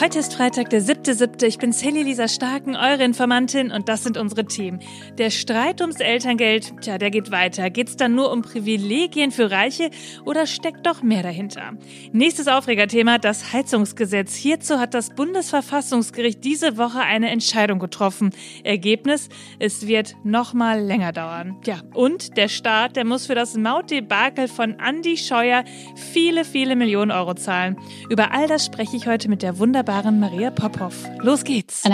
Heute 0.00 0.20
ist 0.20 0.34
Freitag, 0.34 0.70
der 0.70 0.80
7.7. 0.80 1.44
Ich 1.44 1.58
bin 1.58 1.70
Sally 1.70 2.02
Lisa 2.02 2.26
Starken, 2.26 2.76
eure 2.76 3.04
Informantin 3.04 3.70
und 3.70 3.90
das 3.90 4.02
sind 4.02 4.16
unsere 4.16 4.46
Themen. 4.46 4.80
Der 5.18 5.28
Streit 5.28 5.82
ums 5.82 6.00
Elterngeld, 6.00 6.72
tja, 6.80 6.96
der 6.96 7.10
geht 7.10 7.30
weiter. 7.30 7.68
Geht's 7.68 7.96
dann 7.96 8.14
nur 8.14 8.32
um 8.32 8.40
Privilegien 8.40 9.30
für 9.30 9.50
Reiche 9.50 9.90
oder 10.24 10.46
steckt 10.46 10.86
doch 10.86 11.02
mehr 11.02 11.22
dahinter? 11.22 11.74
Nächstes 12.10 12.48
Aufregerthema, 12.48 13.18
das 13.18 13.52
Heizungsgesetz. 13.52 14.34
Hierzu 14.34 14.80
hat 14.80 14.94
das 14.94 15.10
Bundesverfassungsgericht 15.10 16.42
diese 16.42 16.78
Woche 16.78 17.00
eine 17.00 17.30
Entscheidung 17.30 17.78
getroffen. 17.78 18.30
Ergebnis, 18.64 19.28
es 19.58 19.86
wird 19.86 20.16
noch 20.24 20.54
mal 20.54 20.80
länger 20.80 21.12
dauern. 21.12 21.58
Ja, 21.66 21.80
und 21.92 22.38
der 22.38 22.48
Staat, 22.48 22.96
der 22.96 23.04
muss 23.04 23.26
für 23.26 23.34
das 23.34 23.56
Mautdebakel 23.56 24.48
von 24.48 24.78
Andy 24.80 25.18
Scheuer 25.18 25.64
viele, 25.94 26.46
viele 26.46 26.76
Millionen 26.76 27.10
Euro 27.10 27.34
zahlen. 27.34 27.76
Über 28.08 28.32
all 28.32 28.48
das 28.48 28.64
spreche 28.64 28.96
ich 28.96 29.06
heute 29.06 29.28
mit 29.28 29.42
der 29.42 29.58
wunderbaren 29.58 29.81
wunderbaren 29.82 30.20
Maria 30.20 30.50
Popov. 30.50 30.94
Los 31.22 31.42
geht's. 31.42 31.82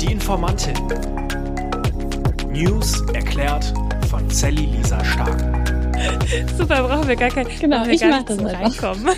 Die 0.00 0.12
Informantin. 0.12 0.74
News 2.52 3.00
erklärt 3.14 3.72
von 4.10 4.28
Sally 4.28 4.66
Lisa 4.66 5.02
Stark. 5.04 5.40
Super, 6.58 6.82
brauchen 6.82 7.08
wir 7.08 7.16
gar 7.16 7.30
kein 7.30 7.46
Genau, 7.60 7.86
ich 7.86 8.02
mach 8.02 8.24
das 8.24 8.44
reinkommen. 8.44 9.08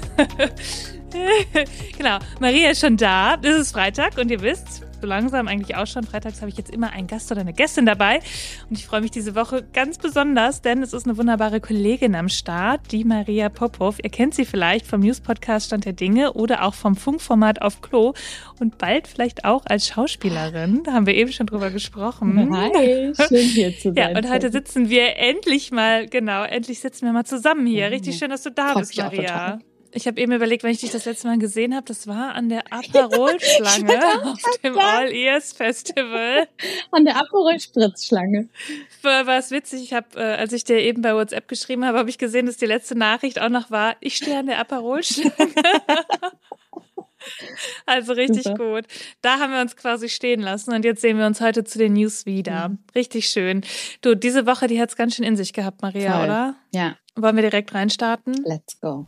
genau, 1.98 2.18
Maria 2.38 2.70
ist 2.70 2.80
schon 2.80 2.96
da. 2.96 3.36
Es 3.42 3.56
ist 3.56 3.72
Freitag 3.72 4.18
und 4.18 4.30
ihr 4.30 4.40
wisst, 4.40 4.82
so 5.02 5.06
langsam 5.08 5.48
eigentlich 5.48 5.76
auch 5.76 5.86
schon. 5.86 6.04
Freitags 6.04 6.40
habe 6.40 6.48
ich 6.48 6.56
jetzt 6.56 6.70
immer 6.70 6.92
einen 6.92 7.06
Gast 7.06 7.30
oder 7.30 7.42
eine 7.42 7.52
Gästin 7.52 7.84
dabei. 7.84 8.20
Und 8.70 8.78
ich 8.78 8.86
freue 8.86 9.02
mich 9.02 9.10
diese 9.10 9.34
Woche 9.34 9.66
ganz 9.72 9.98
besonders, 9.98 10.62
denn 10.62 10.82
es 10.82 10.92
ist 10.94 11.06
eine 11.06 11.18
wunderbare 11.18 11.60
Kollegin 11.60 12.14
am 12.14 12.28
Start, 12.28 12.92
die 12.92 13.04
Maria 13.04 13.48
Popov. 13.48 13.98
Ihr 14.02 14.10
kennt 14.10 14.34
sie 14.34 14.44
vielleicht 14.44 14.86
vom 14.86 15.00
News-Podcast 15.00 15.66
Stand 15.66 15.84
der 15.84 15.92
Dinge 15.92 16.32
oder 16.32 16.62
auch 16.62 16.74
vom 16.74 16.94
Funkformat 16.94 17.60
auf 17.60 17.82
Klo 17.82 18.14
und 18.60 18.78
bald 18.78 19.08
vielleicht 19.08 19.44
auch 19.44 19.66
als 19.66 19.88
Schauspielerin. 19.88 20.82
Da 20.84 20.92
haben 20.92 21.06
wir 21.06 21.14
eben 21.14 21.32
schon 21.32 21.46
drüber 21.46 21.70
gesprochen. 21.70 22.56
Hi, 22.56 23.12
schön 23.14 23.38
hier 23.38 23.76
zu 23.76 23.92
sein. 23.92 23.96
Ja, 23.96 24.16
und 24.16 24.30
heute 24.30 24.52
sitzen 24.52 24.88
wir 24.88 25.16
endlich 25.16 25.72
mal, 25.72 26.06
genau, 26.06 26.44
endlich 26.44 26.80
sitzen 26.80 27.06
wir 27.06 27.12
mal 27.12 27.24
zusammen 27.24 27.66
hier. 27.66 27.90
Richtig 27.90 28.16
schön, 28.16 28.30
dass 28.30 28.42
du 28.42 28.50
da 28.50 28.74
bist, 28.74 28.96
Maria. 28.96 29.58
Ich 29.94 30.06
habe 30.06 30.20
eben 30.20 30.32
überlegt, 30.32 30.62
wenn 30.62 30.70
ich 30.70 30.80
dich 30.80 30.90
das 30.90 31.04
letzte 31.04 31.26
Mal 31.28 31.38
gesehen 31.38 31.74
habe, 31.74 31.84
das 31.84 32.06
war 32.06 32.34
an 32.34 32.48
der 32.48 32.64
Aperol-Schlange 32.72 34.24
auf 34.24 34.40
dem 34.62 34.78
All 34.78 35.12
Ears 35.12 35.52
Festival. 35.52 36.48
An 36.90 37.04
der 37.04 37.16
Aperol-Spritzschlange. 37.16 38.48
War, 39.02 39.26
war 39.26 39.38
es 39.38 39.50
witzig, 39.50 39.82
ich 39.82 39.92
habe, 39.92 40.06
äh, 40.16 40.36
als 40.36 40.52
ich 40.52 40.64
dir 40.64 40.78
eben 40.78 41.02
bei 41.02 41.14
WhatsApp 41.14 41.48
geschrieben 41.48 41.84
habe, 41.84 41.98
habe 41.98 42.10
ich 42.10 42.18
gesehen, 42.18 42.46
dass 42.46 42.56
die 42.56 42.66
letzte 42.66 42.96
Nachricht 42.96 43.40
auch 43.40 43.48
noch 43.48 43.70
war, 43.70 43.96
ich 44.00 44.16
stehe 44.16 44.38
an 44.38 44.46
der 44.46 44.58
Aperol-Schlange. 44.58 45.32
Also 47.86 48.14
richtig 48.14 48.42
Super. 48.42 48.56
gut. 48.56 48.84
Da 49.20 49.38
haben 49.38 49.52
wir 49.52 49.60
uns 49.60 49.76
quasi 49.76 50.08
stehen 50.08 50.40
lassen 50.40 50.72
und 50.72 50.84
jetzt 50.84 51.00
sehen 51.02 51.18
wir 51.18 51.26
uns 51.26 51.40
heute 51.40 51.62
zu 51.62 51.78
den 51.78 51.92
News 51.92 52.26
wieder. 52.26 52.70
Mhm. 52.70 52.78
Richtig 52.94 53.28
schön. 53.28 53.62
Du, 54.00 54.16
diese 54.16 54.46
Woche, 54.46 54.66
die 54.66 54.80
hat 54.80 54.90
es 54.90 54.96
ganz 54.96 55.14
schön 55.14 55.24
in 55.24 55.36
sich 55.36 55.52
gehabt, 55.52 55.82
Maria, 55.82 56.14
Voll. 56.16 56.24
oder? 56.24 56.54
Ja. 56.72 56.96
Wollen 57.14 57.36
wir 57.36 57.42
direkt 57.42 57.74
reinstarten? 57.74 58.42
Let's 58.44 58.80
go. 58.80 59.06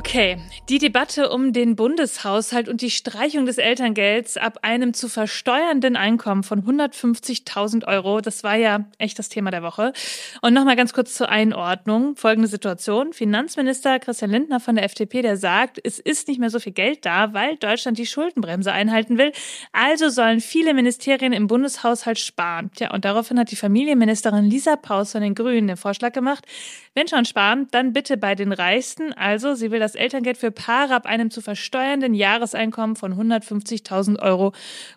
Okay, 0.00 0.38
die 0.70 0.78
Debatte 0.78 1.28
um 1.28 1.52
den 1.52 1.76
Bundeshaushalt 1.76 2.70
und 2.70 2.80
die 2.80 2.90
Streichung 2.90 3.44
des 3.44 3.58
Elterngelds 3.58 4.38
ab 4.38 4.60
einem 4.62 4.94
zu 4.94 5.10
versteuernden 5.10 5.94
Einkommen 5.94 6.42
von 6.42 6.62
150.000 6.62 7.86
Euro, 7.86 8.22
das 8.22 8.42
war 8.42 8.54
ja 8.54 8.86
echt 8.96 9.18
das 9.18 9.28
Thema 9.28 9.50
der 9.50 9.62
Woche. 9.62 9.92
Und 10.40 10.54
nochmal 10.54 10.76
ganz 10.76 10.94
kurz 10.94 11.12
zur 11.12 11.28
Einordnung. 11.28 12.16
Folgende 12.16 12.48
Situation. 12.48 13.12
Finanzminister 13.12 13.98
Christian 13.98 14.30
Lindner 14.30 14.58
von 14.58 14.76
der 14.76 14.86
FDP, 14.86 15.20
der 15.20 15.36
sagt, 15.36 15.78
es 15.84 15.98
ist 15.98 16.28
nicht 16.28 16.40
mehr 16.40 16.48
so 16.48 16.60
viel 16.60 16.72
Geld 16.72 17.04
da, 17.04 17.34
weil 17.34 17.56
Deutschland 17.56 17.98
die 17.98 18.06
Schuldenbremse 18.06 18.72
einhalten 18.72 19.18
will. 19.18 19.32
Also 19.72 20.08
sollen 20.08 20.40
viele 20.40 20.72
Ministerien 20.72 21.34
im 21.34 21.46
Bundeshaushalt 21.46 22.18
sparen. 22.18 22.70
Tja, 22.74 22.94
und 22.94 23.04
daraufhin 23.04 23.38
hat 23.38 23.50
die 23.50 23.56
Familienministerin 23.56 24.46
Lisa 24.46 24.76
Paus 24.76 25.12
von 25.12 25.20
den 25.20 25.34
Grünen 25.34 25.68
den 25.68 25.76
Vorschlag 25.76 26.14
gemacht, 26.14 26.46
wenn 26.94 27.06
schon 27.06 27.24
sparen, 27.24 27.68
dann 27.70 27.92
bitte 27.92 28.16
bei 28.16 28.34
den 28.34 28.52
Reichsten. 28.52 29.12
Also 29.12 29.54
sie 29.54 29.70
will 29.70 29.78
das 29.78 29.89
Elterngeld 29.94 30.38
für 30.38 30.50
Paare 30.50 30.94
ab 30.94 31.06
einem 31.06 31.30
zu 31.30 31.40
versteuernden 31.40 32.14
Jahreseinkommen 32.14 32.96
von 32.96 33.14
150.000 33.14 34.20
Euro 34.20 34.52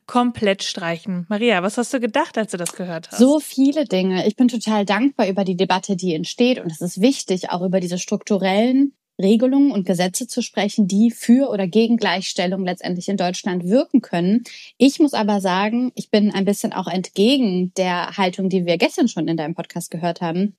komplett 0.06 0.64
streichen. 0.64 1.26
Maria, 1.30 1.64
was 1.64 1.78
hast 1.78 1.94
du 1.94 2.00
gedacht, 2.00 2.38
als 2.38 2.52
du 2.52 2.58
das 2.58 2.74
gehört 2.74 3.12
hast? 3.12 3.20
So 3.20 3.40
viele 3.40 3.86
Dinge. 3.86 4.28
Ich 4.28 4.36
bin 4.36 4.48
total 4.48 4.86
dankbar 4.86 5.28
über 5.28 5.44
die 5.44 5.58
Debatte, 5.58 5.96
die 5.96 6.14
entsteht. 6.14 6.60
Und 6.60 6.72
es 6.72 6.82
ist 6.82 7.02
wichtig, 7.02 7.50
auch 7.50 7.62
über 7.62 7.80
diese 7.80 7.98
strukturellen 7.98 8.94
Regelungen 9.22 9.72
und 9.72 9.86
Gesetze 9.86 10.28
zu 10.28 10.42
sprechen, 10.42 10.88
die 10.88 11.12
für 11.12 11.50
oder 11.50 11.68
gegen 11.68 11.98
Gleichstellung 11.98 12.66
letztendlich 12.66 13.10
in 13.10 13.18
Deutschland 13.18 13.66
wirken 13.66 14.02
können. 14.02 14.44
Ich 14.78 15.00
muss 15.00 15.14
aber 15.14 15.40
sagen, 15.40 15.92
ich 15.96 16.10
bin 16.10 16.32
ein 16.32 16.46
bisschen 16.46 16.74
auch 16.74 16.88
entgegen 16.88 17.74
der 17.78 18.18
Haltung, 18.18 18.50
die 18.50 18.66
wir 18.66 18.78
gestern 18.78 19.08
schon 19.08 19.28
in 19.28 19.38
deinem 19.38 19.56
Podcast 19.56 19.92
gehört 19.92 20.22
haben, 20.22 20.56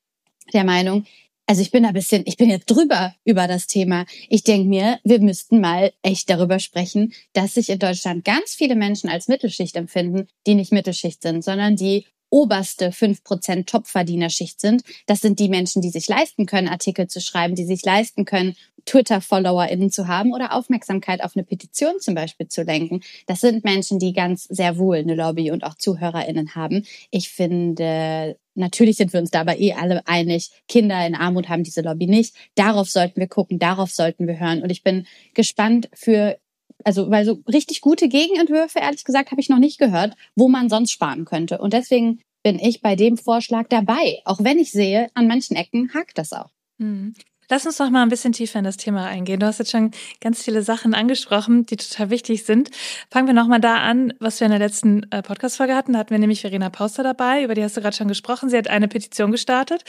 der 0.53 0.65
Meinung, 0.65 1.05
also 1.47 1.61
ich 1.61 1.71
bin 1.71 1.85
ein 1.85 1.93
bisschen, 1.93 2.23
ich 2.27 2.37
bin 2.37 2.51
jetzt 2.51 2.67
drüber 2.67 3.15
über 3.25 3.47
das 3.47 3.67
Thema. 3.67 4.07
Ich 4.29 4.45
denke 4.45 4.69
mir, 4.69 4.99
wir 5.05 5.21
müssten 5.21 5.61
mal 5.61 5.93
echt 6.03 6.31
darüber 6.31 6.59
sprechen, 6.59 7.13
dass 7.33 7.55
sich 7.55 7.69
in 7.69 7.79
Deutschland 7.79 8.25
ganz 8.25 8.55
viele 8.55 8.77
Menschen 8.77 9.11
als 9.11 9.29
Mittelschicht 9.29 9.77
empfinden, 9.77 10.27
die 10.47 10.55
nicht 10.55 10.73
Mittelschicht 10.73 11.23
sind, 11.23 11.45
sondern 11.45 11.77
die 11.77 12.07
oberste 12.31 12.91
5% 12.91 13.67
Topverdienerschicht 13.67 14.61
sind. 14.61 14.83
Das 15.07 15.21
sind 15.21 15.39
die 15.39 15.49
Menschen, 15.49 15.83
die 15.83 15.91
sich 15.91 16.09
leisten 16.09 16.47
können, 16.47 16.67
Artikel 16.67 17.07
zu 17.07 17.21
schreiben, 17.21 17.55
die 17.55 17.65
sich 17.65 17.85
leisten 17.85 18.25
können, 18.25 18.57
Twitter-FollowerInnen 18.87 19.91
zu 19.91 20.09
haben 20.09 20.33
oder 20.33 20.53
Aufmerksamkeit 20.53 21.23
auf 21.23 21.37
eine 21.37 21.45
Petition 21.45 22.01
zum 22.01 22.15
Beispiel 22.15 22.49
zu 22.49 22.63
lenken. 22.63 23.03
Das 23.27 23.41
sind 23.41 23.65
Menschen, 23.65 24.01
die 24.01 24.13
ganz 24.13 24.45
sehr 24.45 24.79
wohl 24.79 24.97
eine 24.97 25.15
Lobby 25.15 25.53
und 25.53 25.63
auch 25.63 25.75
ZuhörerInnen 25.75 26.55
haben. 26.57 26.85
Ich 27.11 27.29
finde, 27.29 28.37
natürlich 28.55 28.97
sind 28.97 29.13
wir 29.13 29.21
uns 29.21 29.31
dabei 29.31 29.59
eh 29.59 29.73
alle 29.73 30.07
einig, 30.07 30.51
Kinder 30.69 31.07
in 31.07 31.15
Armut 31.15 31.49
haben 31.49 31.65
diese 31.65 31.83
Lobby 31.83 32.07
nicht. 32.07 32.35
Darauf 32.55 32.89
sollten 32.89 33.21
wir 33.21 33.29
gucken, 33.29 33.59
darauf 33.59 33.91
sollten 33.91 34.27
wir 34.27 34.39
hören. 34.39 34.63
Und 34.63 34.71
ich 34.71 34.83
bin 34.83 35.07
gespannt 35.35 35.89
für 35.95 36.39
also 36.83 37.11
weil 37.11 37.25
so 37.25 37.41
richtig 37.51 37.81
gute 37.81 38.09
Gegenentwürfe, 38.09 38.79
ehrlich 38.79 39.05
gesagt, 39.05 39.31
habe 39.31 39.41
ich 39.41 39.49
noch 39.49 39.59
nicht 39.59 39.79
gehört, 39.79 40.15
wo 40.35 40.49
man 40.49 40.69
sonst 40.69 40.93
sparen 40.93 41.25
könnte. 41.25 41.59
Und 41.59 41.73
deswegen 41.73 42.21
bin 42.43 42.59
ich 42.59 42.83
bei 42.83 42.95
dem 42.95 43.17
Vorschlag 43.17 43.69
dabei, 43.69 44.21
auch 44.25 44.43
wenn 44.43 44.59
ich 44.59 44.71
sehe, 44.71 45.09
an 45.15 45.27
manchen 45.27 45.57
Ecken 45.57 45.93
hakt 45.95 46.19
das 46.19 46.33
auch. 46.33 46.51
Hm. 46.79 47.15
Lass 47.51 47.67
uns 47.67 47.77
doch 47.77 47.91
mal 47.91 48.03
ein 48.03 48.09
bisschen 48.09 48.33
tiefer 48.33 48.59
in 48.59 48.65
das 48.65 48.77
Thema 48.77 49.07
eingehen. 49.07 49.41
Du 49.41 49.47
hast 49.47 49.59
jetzt 49.59 49.71
schon 49.71 49.91
ganz 50.21 50.43
viele 50.43 50.63
Sachen 50.63 50.95
angesprochen, 50.95 51.67
die 51.67 51.77
total 51.77 52.11
wichtig 52.11 52.45
sind. 52.45 52.71
Fangen 53.11 53.27
wir 53.27 53.35
nochmal 53.35 53.61
da 53.61 53.77
an, 53.77 54.15
was 54.19 54.41
wir 54.41 54.47
in 54.47 54.51
der 54.51 54.61
letzten 54.61 55.11
äh, 55.11 55.23
Podcast-Folge 55.23 55.75
hatten. 55.75 55.93
Da 55.93 55.99
hatten 55.99 56.11
wir 56.11 56.19
nämlich 56.19 56.41
Verena 56.41 56.71
Pauster 56.71 57.03
dabei, 57.03 57.45
über 57.45 57.55
die 57.55 57.63
hast 57.63 57.77
du 57.77 57.81
gerade 57.81 57.97
schon 57.97 58.09
gesprochen. 58.09 58.49
Sie 58.49 58.57
hat 58.57 58.69
eine 58.69 58.89
Petition 58.89 59.31
gestartet 59.31 59.85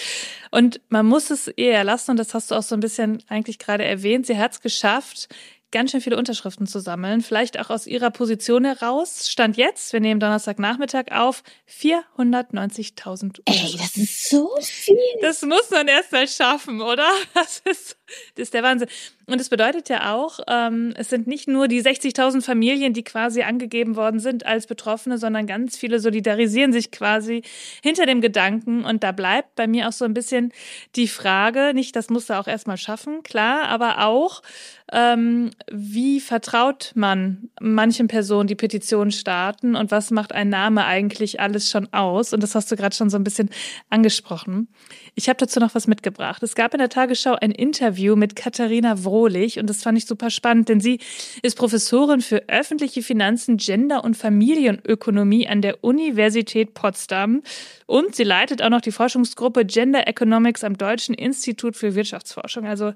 und 0.52 0.82
man 0.90 1.06
muss 1.06 1.30
es 1.30 1.52
ihr 1.56 1.74
erlassen, 1.74 2.12
und 2.12 2.18
das 2.18 2.34
hast 2.34 2.52
du 2.52 2.56
auch 2.56 2.64
so 2.64 2.76
ein 2.76 2.82
bisschen 2.82 3.24
eigentlich 3.30 3.60
gerade 3.60 3.86
erwähnt. 3.86 4.26
Sie 4.26 4.38
hat 4.38 4.54
es 4.54 4.62
geschafft, 4.62 5.30
ganz 5.75 5.91
schön 5.91 6.00
viele 6.00 6.16
Unterschriften 6.16 6.68
zu 6.68 6.80
sammeln. 6.80 7.19
Vielleicht 7.19 7.59
auch 7.59 7.69
aus 7.69 7.86
ihrer 7.86 8.09
Position 8.09 8.63
heraus. 8.63 9.30
Stand 9.30 9.58
jetzt, 9.58 9.91
wir 9.91 10.00
nehmen 10.00 10.22
Donnerstagnachmittag 10.22 11.12
auf, 11.12 11.44
490.000 11.69 13.41
Ey, 13.44 13.75
das 13.78 13.97
ist 13.97 14.30
so 14.30 14.50
viel. 14.62 14.96
Das 15.22 15.41
muss 15.41 15.69
man 15.72 15.90
erst 15.90 16.14
mal 16.14 16.28
schaffen, 16.30 16.81
oder? 16.81 17.09
Das 17.34 17.62
ist, 17.66 17.97
das 18.35 18.44
ist 18.44 18.53
der 18.53 18.64
Wahnsinn. 18.64 18.88
Und 19.28 19.41
es 19.41 19.50
bedeutet 19.50 19.90
ja 19.90 20.13
auch, 20.13 20.40
ähm, 20.47 20.94
es 20.96 21.09
sind 21.09 21.25
nicht 21.25 21.47
nur 21.47 21.68
die 21.68 21.81
60.000 21.81 22.41
Familien, 22.41 22.94
die 22.94 23.03
quasi 23.03 23.41
angegeben 23.41 23.96
worden 23.96 24.19
sind 24.19 24.46
als 24.46 24.68
Betroffene, 24.68 25.18
sondern 25.18 25.47
ganz 25.47 25.78
viele 25.78 26.00
solidarisieren 26.00 26.72
sich 26.72 26.91
quasi 26.91 27.41
hinter 27.81 28.06
dem 28.06 28.22
Gedanken. 28.22 28.85
Und 28.85 29.03
da 29.03 29.12
bleibt 29.12 29.56
bei 29.56 29.66
mir 29.66 29.88
auch 29.88 29.94
so 29.94 30.06
ein 30.06 30.14
bisschen 30.14 30.53
die 30.96 31.08
Frage, 31.08 31.72
nicht, 31.74 31.96
das 31.96 32.09
muss 32.09 32.29
er 32.29 32.40
auch 32.40 32.47
erstmal 32.47 32.78
schaffen, 32.78 33.23
klar, 33.23 33.64
aber 33.67 34.05
auch, 34.05 34.44
ähm, 34.91 35.50
wie 35.72 36.20
vertraut 36.20 36.91
man 36.94 37.50
manchen 37.59 38.08
Personen, 38.08 38.47
die 38.47 38.55
Petitionen 38.55 39.11
starten 39.11 39.76
und 39.76 39.90
was 39.90 40.11
macht 40.11 40.32
ein 40.32 40.50
Name 40.50 40.85
eigentlich 40.85 41.40
alles 41.40 41.72
schon 41.72 41.91
aus? 41.91 42.34
Und 42.34 42.44
das 42.44 42.53
hast 42.53 42.72
du 42.72 42.76
gerade 42.76 42.96
schon 42.96 43.09
so 43.09 43.17
ein 43.17 43.23
bisschen 43.23 43.50
angesprochen. 43.90 44.67
Ich 45.16 45.28
habe 45.28 45.38
dazu 45.38 45.59
noch 45.59 45.73
was 45.73 45.88
mitgebracht. 45.88 46.44
Es 46.44 46.53
gab 46.53 46.73
in 46.73 46.79
der 46.79 46.90
Tagesschau 46.90 47.35
ein 47.41 47.52
Interview 47.52 48.16
mit 48.16 48.35
Katharina 48.35 49.03
Wrohlich 49.16 49.59
und 49.59 49.70
das 49.70 49.82
fand 49.82 49.97
ich 49.97 50.06
super 50.06 50.29
spannend, 50.29 50.67
denn 50.67 50.82
sie 50.82 51.00
ist 51.41 51.58
Professorin 51.58 52.20
für 52.20 52.50
öffentliche 52.50 53.02
Finanzen, 53.02 53.56
Gender 53.56 54.03
und 54.03 54.17
Familienökonomie 54.17 55.47
an 55.47 55.62
der 55.62 55.85
Universität 55.85 56.73
Potsdam 56.73 57.41
und 57.85 58.14
sie 58.14 58.26
leitet 58.26 58.62
auch 58.62 58.70
noch 58.70 58.82
die 58.82 58.91
Forschungsgruppe 58.91 59.64
Gender 59.64 60.06
Economics 60.06 60.66
am 60.66 60.78
Deutschen 60.78 61.16
Institut 61.16 61.78
für 61.78 61.96
Wirtschaftsforschung. 61.96 62.66
Also 62.66 62.94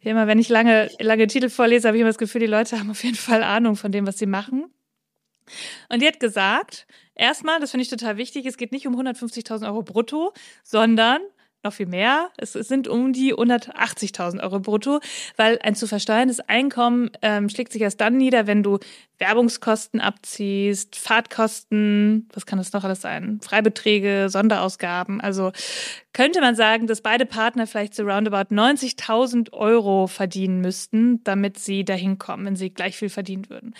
immer, 0.00 0.26
wenn 0.26 0.40
ich 0.40 0.48
lange, 0.48 0.90
lange 0.98 1.28
Titel 1.28 1.48
vorlese, 1.48 1.86
habe 1.86 1.96
ich 1.96 2.00
immer 2.00 2.10
das 2.10 2.18
Gefühl, 2.18 2.40
die 2.40 2.48
Leute 2.48 2.80
haben 2.80 2.90
auf 2.90 3.04
jeden 3.04 3.14
Fall 3.14 3.44
Ahnung 3.44 3.76
von 3.76 3.92
dem, 3.92 4.04
was 4.04 4.18
sie 4.18 4.26
machen. 4.26 4.64
Und 5.88 6.02
die 6.02 6.08
hat 6.08 6.18
gesagt, 6.18 6.88
erstmal, 7.14 7.60
das 7.60 7.70
finde 7.70 7.82
ich 7.82 7.88
total 7.88 8.16
wichtig, 8.16 8.46
es 8.46 8.56
geht 8.56 8.72
nicht 8.72 8.88
um 8.88 8.98
150.000 8.98 9.64
Euro 9.68 9.82
brutto, 9.82 10.32
sondern 10.64 11.20
noch 11.66 11.74
viel 11.74 11.86
mehr. 11.86 12.30
Es 12.36 12.52
sind 12.52 12.88
um 12.88 13.12
die 13.12 13.34
180.000 13.34 14.42
Euro 14.42 14.60
brutto, 14.60 15.00
weil 15.36 15.58
ein 15.62 15.74
zu 15.74 15.86
versteuerndes 15.86 16.40
Einkommen 16.40 17.10
ähm, 17.22 17.48
schlägt 17.48 17.72
sich 17.72 17.82
erst 17.82 18.00
dann 18.00 18.16
nieder, 18.16 18.46
wenn 18.46 18.62
du 18.62 18.78
Werbungskosten 19.18 20.00
abziehst, 20.00 20.96
Fahrtkosten, 20.96 22.28
was 22.32 22.46
kann 22.46 22.58
das 22.58 22.72
noch 22.72 22.84
alles 22.84 23.00
sein? 23.00 23.40
Freibeträge, 23.42 24.28
Sonderausgaben. 24.28 25.20
Also 25.20 25.52
könnte 26.12 26.40
man 26.40 26.54
sagen, 26.54 26.86
dass 26.86 27.00
beide 27.00 27.26
Partner 27.26 27.66
vielleicht 27.66 27.94
so 27.94 28.04
roundabout 28.04 28.54
90.000 28.54 29.52
Euro 29.52 30.06
verdienen 30.06 30.60
müssten, 30.60 31.22
damit 31.24 31.58
sie 31.58 31.84
dahin 31.84 32.18
kommen, 32.18 32.46
wenn 32.46 32.56
sie 32.56 32.70
gleich 32.70 32.96
viel 32.96 33.10
verdient 33.10 33.50
würden. 33.50 33.74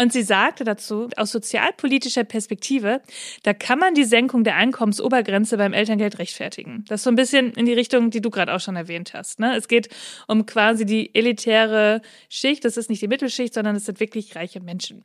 Und 0.00 0.14
sie 0.14 0.22
sagte 0.22 0.64
dazu, 0.64 1.10
aus 1.18 1.30
sozialpolitischer 1.30 2.24
Perspektive, 2.24 3.02
da 3.42 3.52
kann 3.52 3.78
man 3.78 3.92
die 3.92 4.04
Senkung 4.04 4.44
der 4.44 4.56
Einkommensobergrenze 4.56 5.58
beim 5.58 5.74
Elterngeld 5.74 6.18
rechtfertigen. 6.18 6.86
Das 6.88 7.00
ist 7.00 7.04
so 7.04 7.10
ein 7.10 7.16
bisschen 7.16 7.52
in 7.52 7.66
die 7.66 7.74
Richtung, 7.74 8.08
die 8.08 8.22
du 8.22 8.30
gerade 8.30 8.54
auch 8.54 8.60
schon 8.60 8.76
erwähnt 8.76 9.12
hast. 9.12 9.40
Ne? 9.40 9.54
Es 9.54 9.68
geht 9.68 9.90
um 10.26 10.46
quasi 10.46 10.86
die 10.86 11.14
elitäre 11.14 12.00
Schicht. 12.30 12.64
Das 12.64 12.78
ist 12.78 12.88
nicht 12.88 13.02
die 13.02 13.08
Mittelschicht, 13.08 13.52
sondern 13.52 13.76
es 13.76 13.84
sind 13.84 14.00
wirklich 14.00 14.34
reiche 14.36 14.60
Menschen. 14.60 15.04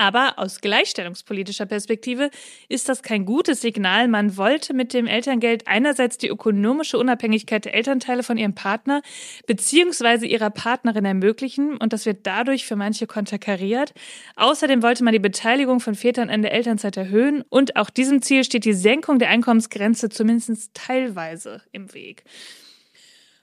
Aber 0.00 0.38
aus 0.38 0.62
gleichstellungspolitischer 0.62 1.66
Perspektive 1.66 2.30
ist 2.70 2.88
das 2.88 3.02
kein 3.02 3.26
gutes 3.26 3.60
Signal. 3.60 4.08
Man 4.08 4.38
wollte 4.38 4.72
mit 4.72 4.94
dem 4.94 5.06
Elterngeld 5.06 5.68
einerseits 5.68 6.16
die 6.16 6.28
ökonomische 6.28 6.96
Unabhängigkeit 6.96 7.66
der 7.66 7.74
Elternteile 7.74 8.22
von 8.22 8.38
ihrem 8.38 8.54
Partner 8.54 9.02
beziehungsweise 9.46 10.24
ihrer 10.24 10.48
Partnerin 10.48 11.04
ermöglichen 11.04 11.76
und 11.76 11.92
das 11.92 12.06
wird 12.06 12.20
dadurch 12.26 12.64
für 12.64 12.76
manche 12.76 13.06
konterkariert. 13.06 13.92
Außerdem 14.36 14.82
wollte 14.82 15.04
man 15.04 15.12
die 15.12 15.18
Beteiligung 15.18 15.80
von 15.80 15.94
Vätern 15.94 16.30
an 16.30 16.40
der 16.40 16.52
Elternzeit 16.52 16.96
erhöhen 16.96 17.44
und 17.50 17.76
auch 17.76 17.90
diesem 17.90 18.22
Ziel 18.22 18.42
steht 18.44 18.64
die 18.64 18.72
Senkung 18.72 19.18
der 19.18 19.28
Einkommensgrenze 19.28 20.08
zumindest 20.08 20.72
teilweise 20.72 21.60
im 21.72 21.92
Weg. 21.92 22.24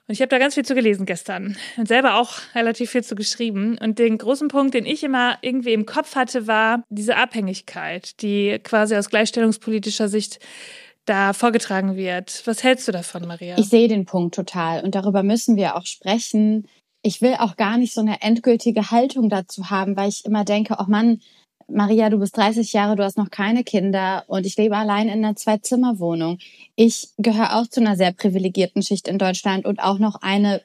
Und 0.07 0.13
ich 0.13 0.21
habe 0.21 0.30
da 0.30 0.38
ganz 0.38 0.54
viel 0.54 0.63
zu 0.63 0.74
gelesen 0.74 1.06
gestern 1.06 1.57
und 1.75 1.88
selber 1.88 2.15
auch 2.15 2.33
relativ 2.56 2.92
viel 2.92 3.04
zu 3.04 3.15
geschrieben. 3.15 3.77
Und 3.81 4.00
den 4.00 4.18
großen 4.18 4.48
Punkt, 4.48 4.74
den 4.74 4.86
ich 4.86 5.04
immer 5.04 5.38
irgendwie 5.42 5.74
im 5.74 5.86
Kopf 5.86 6.15
hatte, 6.15 6.48
war 6.48 6.83
diese 6.89 7.18
Abhängigkeit, 7.18 8.21
die 8.21 8.57
quasi 8.63 8.95
aus 8.95 9.09
gleichstellungspolitischer 9.09 10.07
Sicht 10.07 10.39
da 11.04 11.33
vorgetragen 11.33 11.98
wird. 11.98 12.42
Was 12.45 12.63
hältst 12.63 12.88
du 12.88 12.94
davon, 12.94 13.27
Maria? 13.27 13.57
Ich 13.57 13.68
sehe 13.68 13.89
den 13.89 14.06
Punkt 14.06 14.36
total 14.36 14.83
und 14.83 14.95
darüber 14.95 15.24
müssen 15.24 15.57
wir 15.57 15.75
auch 15.75 15.86
sprechen. 15.86 16.68
Ich 17.01 17.21
will 17.21 17.36
auch 17.39 17.57
gar 17.57 17.77
nicht 17.77 17.94
so 17.94 18.01
eine 18.01 18.21
endgültige 18.21 18.92
Haltung 18.92 19.30
dazu 19.30 19.69
haben, 19.69 19.98
weil 19.98 20.09
ich 20.09 20.25
immer 20.25 20.45
denke, 20.45 20.77
oh 20.80 20.86
Mann, 20.88 21.19
Maria, 21.69 22.10
du 22.10 22.18
bist 22.18 22.38
30 22.38 22.72
Jahre, 22.74 22.96
du 22.96 23.04
hast 23.04 23.18
noch 23.18 23.30
keine 23.30 23.64
Kinder 23.64 24.24
und 24.28 24.46
ich 24.46 24.56
lebe 24.56 24.78
allein 24.78 25.10
in 25.10 25.24
einer 25.24 25.36
Zwei-Zimmer-Wohnung. 25.36 26.40
Ich 26.75 27.10
gehöre 27.18 27.58
auch 27.58 27.68
zu 27.68 27.81
einer 27.81 27.98
sehr 27.98 28.14
privilegierten 28.14 28.81
Schicht 28.81 29.08
in 29.08 29.18
Deutschland 29.18 29.66
und 29.66 29.80
auch 29.80 30.00
noch 30.00 30.22
eine 30.22 30.62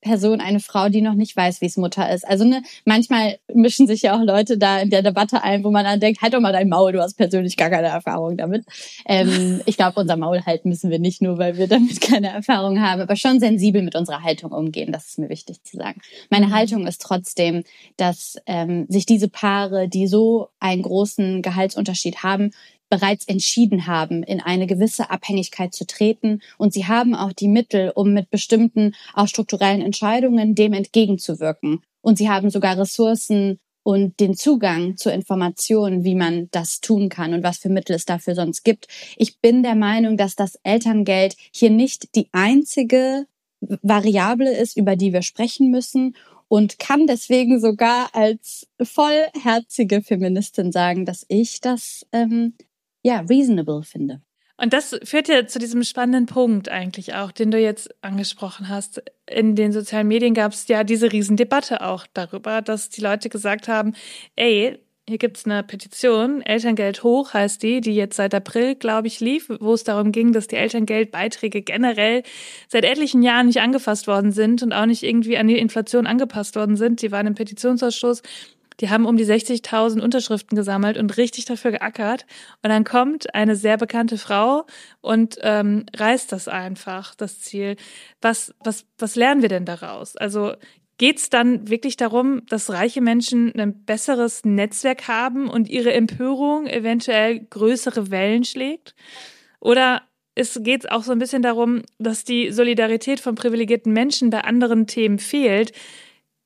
Person, 0.00 0.40
eine 0.40 0.60
Frau, 0.60 0.88
die 0.88 1.02
noch 1.02 1.14
nicht 1.14 1.36
weiß, 1.36 1.60
wie 1.60 1.66
es 1.66 1.76
Mutter 1.76 2.10
ist. 2.12 2.26
Also 2.26 2.44
ne, 2.44 2.62
manchmal 2.84 3.38
mischen 3.52 3.86
sich 3.86 4.02
ja 4.02 4.16
auch 4.16 4.24
Leute 4.24 4.58
da 4.58 4.80
in 4.80 4.90
der 4.90 5.02
Debatte 5.02 5.42
ein, 5.42 5.64
wo 5.64 5.70
man 5.70 5.84
dann 5.84 6.00
denkt, 6.00 6.22
halt 6.22 6.34
doch 6.34 6.40
mal 6.40 6.52
dein 6.52 6.68
Maul, 6.68 6.92
du 6.92 7.00
hast 7.00 7.14
persönlich 7.14 7.56
gar 7.56 7.70
keine 7.70 7.88
Erfahrung 7.88 8.36
damit. 8.36 8.64
Ähm, 9.06 9.60
ich 9.66 9.76
glaube, 9.76 10.00
unser 10.00 10.16
Maul 10.16 10.44
halten 10.46 10.68
müssen 10.68 10.90
wir 10.90 10.98
nicht 10.98 11.22
nur, 11.22 11.38
weil 11.38 11.56
wir 11.56 11.68
damit 11.68 12.00
keine 12.00 12.28
Erfahrung 12.28 12.80
haben, 12.80 13.00
aber 13.00 13.16
schon 13.16 13.40
sensibel 13.40 13.82
mit 13.82 13.94
unserer 13.94 14.22
Haltung 14.22 14.52
umgehen. 14.52 14.92
Das 14.92 15.06
ist 15.06 15.18
mir 15.18 15.28
wichtig 15.28 15.62
zu 15.62 15.76
sagen. 15.76 16.00
Meine 16.30 16.46
mhm. 16.46 16.54
Haltung 16.54 16.86
ist 16.86 17.02
trotzdem, 17.02 17.64
dass 17.96 18.36
ähm, 18.46 18.86
sich 18.88 19.06
diese 19.06 19.28
Paare, 19.28 19.88
die 19.88 20.06
so 20.06 20.48
einen 20.60 20.82
großen 20.82 21.42
Gehaltsunterschied 21.42 22.22
haben, 22.22 22.52
bereits 22.90 23.26
entschieden 23.26 23.86
haben, 23.86 24.22
in 24.22 24.40
eine 24.40 24.66
gewisse 24.66 25.10
Abhängigkeit 25.10 25.72
zu 25.72 25.86
treten. 25.86 26.40
Und 26.58 26.74
sie 26.74 26.86
haben 26.86 27.14
auch 27.14 27.32
die 27.32 27.48
Mittel, 27.48 27.92
um 27.94 28.12
mit 28.12 28.28
bestimmten 28.30 28.94
auch 29.14 29.28
strukturellen 29.28 29.80
Entscheidungen 29.80 30.54
dem 30.54 30.74
entgegenzuwirken. 30.74 31.82
Und 32.02 32.18
sie 32.18 32.28
haben 32.28 32.50
sogar 32.50 32.76
Ressourcen 32.76 33.58
und 33.82 34.20
den 34.20 34.34
Zugang 34.34 34.96
zu 34.96 35.10
Informationen, 35.10 36.04
wie 36.04 36.14
man 36.14 36.48
das 36.50 36.80
tun 36.80 37.08
kann 37.08 37.32
und 37.32 37.42
was 37.42 37.58
für 37.58 37.70
Mittel 37.70 37.96
es 37.96 38.04
dafür 38.04 38.34
sonst 38.34 38.62
gibt. 38.62 38.88
Ich 39.16 39.40
bin 39.40 39.62
der 39.62 39.74
Meinung, 39.74 40.16
dass 40.16 40.36
das 40.36 40.58
Elterngeld 40.62 41.36
hier 41.52 41.70
nicht 41.70 42.14
die 42.14 42.28
einzige 42.32 43.26
Variable 43.60 44.54
ist, 44.54 44.76
über 44.76 44.96
die 44.96 45.12
wir 45.12 45.22
sprechen 45.22 45.70
müssen 45.70 46.14
und 46.48 46.78
kann 46.78 47.06
deswegen 47.06 47.60
sogar 47.60 48.10
als 48.12 48.66
vollherzige 48.82 50.02
Feministin 50.02 50.72
sagen, 50.72 51.04
dass 51.04 51.24
ich 51.28 51.60
das 51.60 52.06
ähm, 52.12 52.54
ja, 53.02 53.20
reasonable 53.20 53.82
finde. 53.82 54.20
Und 54.56 54.74
das 54.74 54.94
führt 55.04 55.28
ja 55.28 55.46
zu 55.46 55.58
diesem 55.58 55.82
spannenden 55.84 56.26
Punkt 56.26 56.68
eigentlich 56.68 57.14
auch, 57.14 57.32
den 57.32 57.50
du 57.50 57.58
jetzt 57.58 57.94
angesprochen 58.04 58.68
hast. 58.68 59.02
In 59.26 59.56
den 59.56 59.72
sozialen 59.72 60.06
Medien 60.06 60.34
gab 60.34 60.52
es 60.52 60.68
ja 60.68 60.84
diese 60.84 61.10
Riesendebatte 61.10 61.80
auch 61.80 62.06
darüber, 62.12 62.60
dass 62.60 62.90
die 62.90 63.00
Leute 63.00 63.30
gesagt 63.30 63.68
haben, 63.68 63.94
ey, 64.36 64.78
hier 65.08 65.18
gibt's 65.18 65.46
eine 65.46 65.64
Petition, 65.64 66.40
Elterngeld 66.42 67.02
hoch 67.02 67.34
heißt 67.34 67.62
die, 67.62 67.80
die 67.80 67.96
jetzt 67.96 68.16
seit 68.16 68.34
April, 68.34 68.76
glaube 68.76 69.08
ich, 69.08 69.18
lief, 69.18 69.50
wo 69.60 69.72
es 69.72 69.82
darum 69.82 70.12
ging, 70.12 70.32
dass 70.32 70.46
die 70.46 70.56
Elterngeldbeiträge 70.56 71.62
generell 71.62 72.22
seit 72.68 72.84
etlichen 72.84 73.22
Jahren 73.22 73.46
nicht 73.46 73.60
angefasst 73.60 74.06
worden 74.06 74.30
sind 74.30 74.62
und 74.62 74.72
auch 74.72 74.86
nicht 74.86 75.02
irgendwie 75.02 75.36
an 75.38 75.48
die 75.48 75.58
Inflation 75.58 76.06
angepasst 76.06 76.54
worden 76.54 76.76
sind. 76.76 77.02
Die 77.02 77.10
waren 77.10 77.26
im 77.26 77.34
Petitionsausschuss 77.34 78.22
die 78.80 78.90
haben 78.90 79.06
um 79.06 79.16
die 79.16 79.26
60.000 79.26 80.00
Unterschriften 80.00 80.56
gesammelt 80.56 80.96
und 80.96 81.16
richtig 81.16 81.44
dafür 81.44 81.72
geackert. 81.72 82.26
Und 82.62 82.70
dann 82.70 82.84
kommt 82.84 83.34
eine 83.34 83.56
sehr 83.56 83.76
bekannte 83.76 84.18
Frau 84.18 84.64
und 85.00 85.38
ähm, 85.42 85.86
reißt 85.96 86.32
das 86.32 86.48
einfach, 86.48 87.14
das 87.14 87.40
Ziel. 87.40 87.76
Was, 88.20 88.54
was, 88.64 88.86
was 88.98 89.16
lernen 89.16 89.42
wir 89.42 89.48
denn 89.48 89.64
daraus? 89.64 90.16
Also 90.16 90.54
Geht 91.00 91.16
es 91.16 91.30
dann 91.30 91.66
wirklich 91.70 91.96
darum, 91.96 92.42
dass 92.50 92.68
reiche 92.68 93.00
Menschen 93.00 93.58
ein 93.58 93.86
besseres 93.86 94.44
Netzwerk 94.44 95.08
haben 95.08 95.48
und 95.48 95.66
ihre 95.66 95.94
Empörung 95.94 96.66
eventuell 96.66 97.40
größere 97.40 98.10
Wellen 98.10 98.44
schlägt? 98.44 98.94
Oder 99.60 100.02
geht 100.36 100.84
es 100.84 100.90
auch 100.90 101.02
so 101.02 101.12
ein 101.12 101.18
bisschen 101.18 101.40
darum, 101.40 101.80
dass 101.98 102.24
die 102.24 102.50
Solidarität 102.52 103.18
von 103.18 103.34
privilegierten 103.34 103.94
Menschen 103.94 104.28
bei 104.28 104.42
anderen 104.42 104.86
Themen 104.86 105.18
fehlt, 105.18 105.72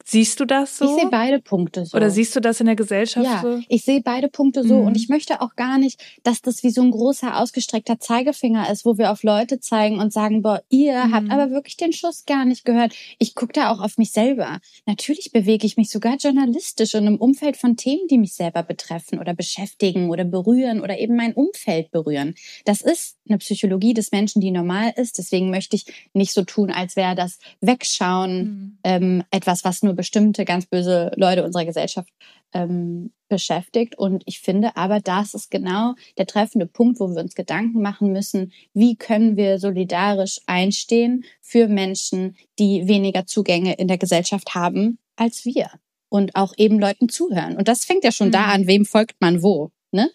Siehst 0.07 0.39
du 0.39 0.45
das 0.45 0.77
so? 0.77 0.85
Ich 0.85 1.01
sehe 1.01 1.11
beide 1.11 1.41
Punkte 1.41 1.87
so. 1.87 1.97
Oder 1.97 2.11
siehst 2.11 2.37
du 2.37 2.41
das 2.41 2.61
in 2.61 2.67
der 2.67 2.77
Gesellschaft 2.77 3.25
ja, 3.25 3.41
so? 3.41 3.63
Ich 3.69 3.87
sehe 3.87 4.03
beide 4.03 4.29
Punkte 4.29 4.63
so. 4.63 4.81
Mhm. 4.81 4.87
Und 4.89 4.97
ich 4.99 5.09
möchte 5.09 5.41
auch 5.41 5.57
gar 5.57 5.79
nicht, 5.79 5.99
dass 6.23 6.43
das 6.43 6.63
wie 6.63 6.69
so 6.69 6.83
ein 6.83 6.91
großer 6.91 7.41
ausgestreckter 7.41 7.99
Zeigefinger 7.99 8.71
ist, 8.71 8.85
wo 8.85 8.99
wir 8.99 9.11
auf 9.11 9.23
Leute 9.23 9.61
zeigen 9.61 10.01
und 10.01 10.13
sagen, 10.13 10.43
boah, 10.43 10.63
ihr 10.69 11.07
mhm. 11.07 11.15
habt 11.15 11.31
aber 11.31 11.51
wirklich 11.53 11.79
den 11.79 11.95
Schuss 11.95 12.27
gar 12.27 12.45
nicht 12.45 12.67
gehört. 12.67 12.93
Ich 13.19 13.35
gucke 13.35 13.55
da 13.55 13.73
auch 13.73 13.81
auf 13.81 13.97
mich 13.97 14.13
selber. 14.13 14.59
Natürlich 14.85 15.33
bewege 15.33 15.67
ich 15.67 15.79
mich 15.79 15.91
sogar 15.91 16.17
journalistisch 16.17 16.93
in 16.93 17.07
einem 17.07 17.17
Umfeld 17.17 17.57
von 17.57 17.79
Themen, 17.79 18.07
die 18.11 18.19
mich 18.19 18.35
selber 18.35 18.63
betreffen 18.63 19.19
oder 19.19 19.33
beschäftigen 19.33 20.11
oder 20.11 20.25
berühren 20.25 20.83
oder 20.83 20.99
eben 20.99 21.17
mein 21.17 21.33
Umfeld 21.33 21.91
berühren. 21.91 22.35
Das 22.67 22.83
ist 22.83 23.17
eine 23.27 23.39
Psychologie 23.39 23.95
des 23.95 24.13
Menschen, 24.13 24.43
die 24.43 24.51
normal 24.51 24.93
ist. 24.97 25.17
Deswegen 25.17 25.49
möchte 25.49 25.77
ich 25.77 25.87
nicht 26.13 26.35
so 26.35 26.45
tun, 26.45 26.71
als 26.71 26.95
wäre 26.95 27.15
das 27.15 27.39
Wegschauen 27.63 28.37
mhm. 28.37 28.79
ähm, 28.85 29.25
etwas, 29.31 29.65
was 29.65 29.83
nur 29.83 29.94
bestimmte 29.95 30.45
ganz 30.45 30.67
böse 30.67 31.13
Leute 31.17 31.45
unserer 31.45 31.65
Gesellschaft 31.65 32.13
ähm, 32.53 33.13
beschäftigt. 33.29 33.99
Und 33.99 34.23
ich 34.27 34.41
finde 34.41 34.77
aber, 34.77 35.01
das 35.01 35.35
ist 35.35 35.51
genau 35.51 35.95
der 36.19 36.27
treffende 36.27 36.67
Punkt, 36.67 37.01
wo 37.01 37.09
wir 37.09 37.21
uns 37.21 37.35
Gedanken 37.35 37.83
machen 37.83 38.13
müssen, 38.13 38.53
wie 38.73 38.97
können 38.97 39.37
wir 39.37 39.59
solidarisch 39.59 40.41
einstehen 40.47 41.25
für 41.41 41.69
Menschen, 41.69 42.37
die 42.59 42.87
weniger 42.87 43.27
Zugänge 43.27 43.75
in 43.75 43.89
der 43.89 43.99
Gesellschaft 43.99 44.55
haben 44.55 44.99
als 45.17 45.45
wir. 45.45 45.71
Und 46.09 46.37
auch 46.37 46.55
eben 46.57 46.79
Leuten 46.79 47.09
zuhören. 47.09 47.57
Und 47.57 47.67
das 47.67 47.85
fängt 47.85 48.05
ja 48.05 48.13
schon 48.13 48.29
mhm. 48.29 48.33
da 48.33 48.45
an, 48.47 48.67
wem 48.69 48.85
folgt 48.85 49.21
man 49.21 49.43
wo, 49.43 49.73
ne? 49.91 50.11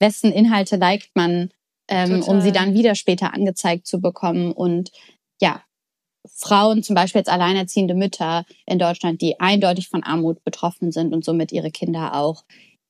Wessen 0.00 0.32
Inhalte 0.32 0.76
liked 0.76 1.10
man, 1.14 1.50
ähm, 1.88 2.22
um 2.22 2.40
sie 2.40 2.52
dann 2.52 2.74
wieder 2.74 2.94
später 2.94 3.34
angezeigt 3.34 3.86
zu 3.86 4.00
bekommen. 4.00 4.52
Und 4.52 4.90
ja, 5.40 5.62
Frauen, 6.34 6.82
zum 6.82 6.94
Beispiel 6.94 7.20
jetzt 7.20 7.30
alleinerziehende 7.30 7.94
Mütter 7.94 8.44
in 8.66 8.78
Deutschland, 8.78 9.20
die 9.20 9.40
eindeutig 9.40 9.88
von 9.88 10.02
Armut 10.02 10.42
betroffen 10.44 10.92
sind 10.92 11.12
und 11.12 11.24
somit 11.24 11.52
ihre 11.52 11.70
Kinder 11.70 12.14
auch 12.14 12.44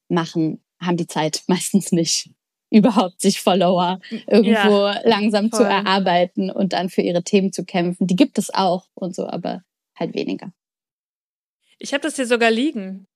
machen, 0.08 0.62
haben 0.80 0.96
die 0.96 1.06
Zeit 1.06 1.42
meistens 1.48 1.92
nicht 1.92 2.30
überhaupt 2.70 3.20
sich 3.20 3.40
Follower 3.40 3.98
irgendwo 4.26 4.86
ja, 4.86 5.00
langsam 5.04 5.50
voll. 5.50 5.60
zu 5.60 5.64
erarbeiten 5.64 6.50
und 6.50 6.74
dann 6.74 6.90
für 6.90 7.00
ihre 7.00 7.22
Themen 7.22 7.52
zu 7.52 7.64
kämpfen. 7.64 8.06
Die 8.06 8.16
gibt 8.16 8.38
es 8.38 8.52
auch 8.52 8.88
und 8.94 9.14
so, 9.14 9.26
aber 9.26 9.62
halt 9.98 10.14
weniger. 10.14 10.52
Ich 11.78 11.92
habe 11.94 12.02
das 12.02 12.16
hier 12.16 12.26
sogar 12.26 12.50
liegen. 12.50 13.06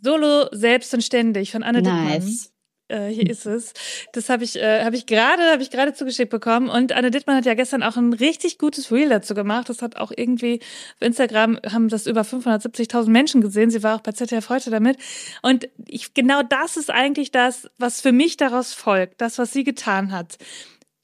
Solo 0.00 0.48
selbst 0.52 0.92
und 0.94 1.02
ständig 1.02 1.52
von 1.52 1.62
Anne 1.62 1.82
nice. 1.82 2.24
Dittmann. 2.24 2.53
Äh, 2.88 3.08
hier 3.08 3.30
ist 3.30 3.46
es. 3.46 3.72
Das 4.12 4.28
habe 4.28 4.44
ich, 4.44 4.56
äh, 4.56 4.84
habe 4.84 4.94
ich 4.94 5.06
gerade, 5.06 5.42
habe 5.44 5.62
ich 5.62 5.70
gerade 5.70 5.94
zugeschickt 5.94 6.30
bekommen. 6.30 6.68
Und 6.68 6.92
Anne 6.92 7.10
Dittmann 7.10 7.36
hat 7.36 7.46
ja 7.46 7.54
gestern 7.54 7.82
auch 7.82 7.96
ein 7.96 8.12
richtig 8.12 8.58
gutes 8.58 8.92
Reel 8.92 9.08
dazu 9.08 9.34
gemacht. 9.34 9.70
Das 9.70 9.80
hat 9.80 9.96
auch 9.96 10.12
irgendwie 10.14 10.60
auf 10.96 11.06
Instagram 11.06 11.58
haben 11.70 11.88
das 11.88 12.06
über 12.06 12.22
570.000 12.22 13.08
Menschen 13.08 13.40
gesehen. 13.40 13.70
Sie 13.70 13.82
war 13.82 13.96
auch 13.96 14.02
bei 14.02 14.12
ZDF 14.12 14.50
heute 14.50 14.70
damit. 14.70 14.98
Und 15.40 15.68
ich, 15.86 16.12
genau 16.12 16.42
das 16.42 16.76
ist 16.76 16.90
eigentlich 16.90 17.30
das, 17.30 17.70
was 17.78 18.02
für 18.02 18.12
mich 18.12 18.36
daraus 18.36 18.74
folgt. 18.74 19.20
Das, 19.20 19.38
was 19.38 19.52
sie 19.52 19.64
getan 19.64 20.12
hat. 20.12 20.36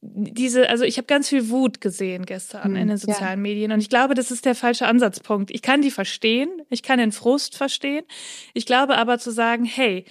diese, 0.03 0.69
also 0.69 0.85
ich 0.85 0.97
habe 0.99 1.07
ganz 1.07 1.29
viel 1.29 1.51
Wut 1.51 1.81
gesehen 1.81 2.25
gestern 2.27 2.65
Hm, 2.65 2.77
in 2.77 2.89
den 2.89 2.97
ja. 2.97 2.97
sozialen 2.99 3.41
Medien 3.43 3.73
und 3.73 3.81
ich 3.81 3.91
glaube, 3.91 4.15
das 4.15 4.31
ist 4.31 4.45
der 4.47 4.55
falsche 4.55 4.87
Ansatzpunkt. 4.87 5.51
Ich 5.51 5.61
kann 5.63 5.83
die 5.83 5.91
verstehen, 5.91 6.49
ich 6.71 6.83
kann 6.83 6.99
den 6.99 7.13
Frust 7.13 7.57
verstehen. 7.57 8.05
Ich 8.55 8.65
glaube 8.65 8.97
aber 8.97 9.19
zu 9.19 9.31
sagen, 9.31 9.65
hey, 9.65 10.07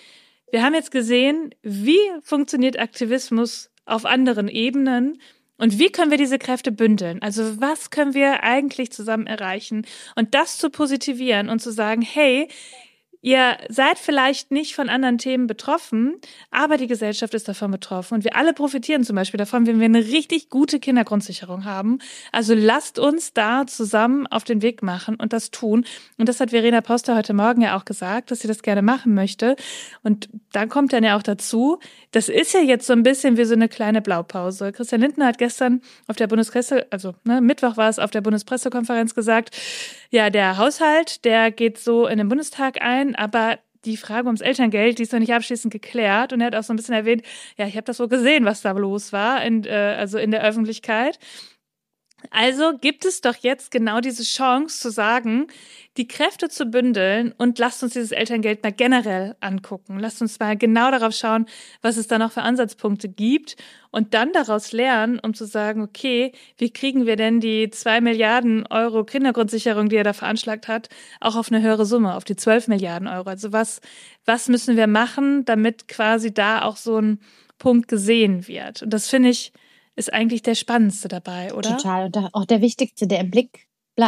wir 0.51 0.63
haben 0.63 0.73
jetzt 0.73 0.91
gesehen, 0.91 1.53
wie 1.61 1.99
funktioniert 2.21 2.79
Aktivismus 2.79 3.69
auf 3.85 4.05
anderen 4.05 4.47
Ebenen 4.47 5.19
und 5.57 5.77
wie 5.77 5.91
können 5.91 6.09
wir 6.09 6.17
diese 6.17 6.39
Kräfte 6.39 6.71
bündeln? 6.71 7.21
Also 7.21 7.59
was 7.59 7.89
können 7.89 8.13
wir 8.13 8.43
eigentlich 8.43 8.91
zusammen 8.91 9.27
erreichen? 9.27 9.85
Und 10.15 10.33
das 10.33 10.57
zu 10.57 10.69
positivieren 10.69 11.49
und 11.49 11.59
zu 11.59 11.71
sagen, 11.71 12.01
hey, 12.01 12.47
Ihr 13.21 13.57
seid 13.67 13.99
vielleicht 13.99 14.51
nicht 14.51 14.75
von 14.75 14.87
anderen 14.87 15.17
Themen 15.17 15.45
betroffen, 15.45 16.15
aber 16.51 16.77
die 16.77 16.87
Gesellschaft 16.87 17.33
ist 17.33 17.49
davon 17.49 17.69
betroffen 17.69 18.15
und 18.15 18.23
wir 18.23 18.37
alle 18.37 18.53
profitieren 18.53 19.03
zum 19.03 19.17
Beispiel 19.17 19.37
davon, 19.37 19.67
wenn 19.67 19.79
wir 19.79 19.85
eine 19.85 20.05
richtig 20.05 20.49
gute 20.49 20.79
Kindergrundsicherung 20.79 21.65
haben. 21.65 21.99
Also 22.31 22.53
lasst 22.53 22.97
uns 22.97 23.33
da 23.33 23.67
zusammen 23.67 24.25
auf 24.27 24.45
den 24.45 24.61
Weg 24.61 24.83
machen 24.83 25.15
und 25.15 25.33
das 25.33 25.51
tun. 25.51 25.83
Und 26.17 26.29
das 26.29 26.39
hat 26.39 26.51
Verena 26.51 26.79
Poster 26.79 27.17
heute 27.17 27.33
Morgen 27.33 27.61
ja 27.61 27.77
auch 27.77 27.83
gesagt, 27.83 28.31
dass 28.31 28.39
sie 28.39 28.47
das 28.47 28.63
gerne 28.63 28.81
machen 28.81 29.13
möchte. 29.13 29.57
Und 30.01 30.29
dann 30.53 30.69
kommt 30.69 30.93
dann 30.93 31.03
ja 31.03 31.17
auch 31.17 31.23
dazu, 31.23 31.79
das 32.11 32.29
ist 32.29 32.53
ja 32.53 32.61
jetzt 32.61 32.87
so 32.87 32.93
ein 32.93 33.03
bisschen 33.03 33.35
wie 33.35 33.43
so 33.43 33.53
eine 33.53 33.67
kleine 33.67 34.01
Blaupause. 34.01 34.71
Christian 34.71 35.01
Lindner 35.01 35.25
hat 35.25 35.37
gestern 35.37 35.81
auf 36.07 36.15
der 36.15 36.27
Bundespresse, 36.27 36.87
also 36.89 37.15
ne, 37.25 37.41
Mittwoch 37.41 37.75
war 37.75 37.89
es 37.89 37.99
auf 37.99 38.11
der 38.11 38.21
Bundespressekonferenz 38.21 39.13
gesagt, 39.13 39.55
ja, 40.09 40.29
der 40.29 40.57
Haushalt, 40.57 41.23
der 41.25 41.51
geht 41.51 41.77
so 41.77 42.07
in 42.07 42.17
den 42.17 42.29
Bundestag 42.29 42.81
ein, 42.81 43.15
aber 43.15 43.59
die 43.85 43.97
Frage 43.97 44.27
ums 44.27 44.41
Elterngeld, 44.41 44.99
die 44.99 45.03
ist 45.03 45.13
noch 45.13 45.19
nicht 45.19 45.33
abschließend 45.33 45.71
geklärt. 45.71 46.33
Und 46.33 46.41
er 46.41 46.47
hat 46.47 46.55
auch 46.55 46.63
so 46.63 46.73
ein 46.73 46.75
bisschen 46.75 46.95
erwähnt, 46.95 47.23
ja, 47.57 47.65
ich 47.65 47.75
habe 47.75 47.85
das 47.85 47.97
so 47.97 48.07
gesehen, 48.07 48.45
was 48.45 48.61
da 48.61 48.71
los 48.71 49.13
war, 49.13 49.43
in, 49.43 49.63
äh, 49.63 49.95
also 49.97 50.17
in 50.17 50.31
der 50.31 50.43
Öffentlichkeit. 50.43 51.19
Also 52.31 52.77
gibt 52.77 53.05
es 53.05 53.21
doch 53.21 53.35
jetzt 53.35 53.71
genau 53.71 54.01
diese 54.01 54.23
Chance 54.23 54.79
zu 54.79 54.91
sagen, 54.91 55.47
die 55.97 56.07
Kräfte 56.07 56.49
zu 56.49 56.65
bündeln 56.65 57.33
und 57.37 57.59
lasst 57.59 57.81
uns 57.83 57.93
dieses 57.93 58.11
Elterngeld 58.11 58.63
mal 58.63 58.71
generell 58.71 59.35
angucken. 59.39 59.99
Lasst 59.99 60.21
uns 60.21 60.39
mal 60.39 60.55
genau 60.55 60.91
darauf 60.91 61.13
schauen, 61.13 61.45
was 61.81 61.97
es 61.97 62.07
da 62.07 62.17
noch 62.17 62.31
für 62.31 62.41
Ansatzpunkte 62.41 63.09
gibt 63.09 63.57
und 63.91 64.13
dann 64.13 64.31
daraus 64.31 64.71
lernen, 64.71 65.19
um 65.19 65.33
zu 65.33 65.45
sagen, 65.45 65.81
okay, 65.81 66.31
wie 66.57 66.71
kriegen 66.71 67.05
wir 67.05 67.15
denn 67.15 67.39
die 67.39 67.69
zwei 67.69 67.99
Milliarden 68.01 68.65
Euro 68.67 69.03
Kindergrundsicherung, 69.03 69.89
die 69.89 69.97
er 69.97 70.03
da 70.03 70.13
veranschlagt 70.13 70.67
hat, 70.67 70.89
auch 71.19 71.35
auf 71.35 71.51
eine 71.51 71.61
höhere 71.61 71.85
Summe, 71.85 72.15
auf 72.15 72.23
die 72.23 72.35
zwölf 72.35 72.67
Milliarden 72.67 73.07
Euro. 73.07 73.29
Also 73.29 73.51
was, 73.51 73.81
was 74.25 74.47
müssen 74.47 74.77
wir 74.77 74.87
machen, 74.87 75.45
damit 75.45 75.87
quasi 75.87 76.33
da 76.33 76.61
auch 76.61 76.77
so 76.77 76.97
ein 76.99 77.19
Punkt 77.57 77.87
gesehen 77.87 78.47
wird? 78.47 78.83
Und 78.83 78.91
das 78.91 79.09
finde 79.09 79.29
ich, 79.29 79.51
ist 79.99 80.11
eigentlich 80.13 80.41
der 80.41 80.55
spannendste 80.55 81.07
dabei, 81.09 81.53
oder? 81.53 81.77
Total. 81.77 82.05
Und 82.05 82.17
auch 82.33 82.45
der 82.45 82.61
wichtigste, 82.61 83.05
der 83.05 83.19
im 83.19 83.29
Blick 83.29 83.67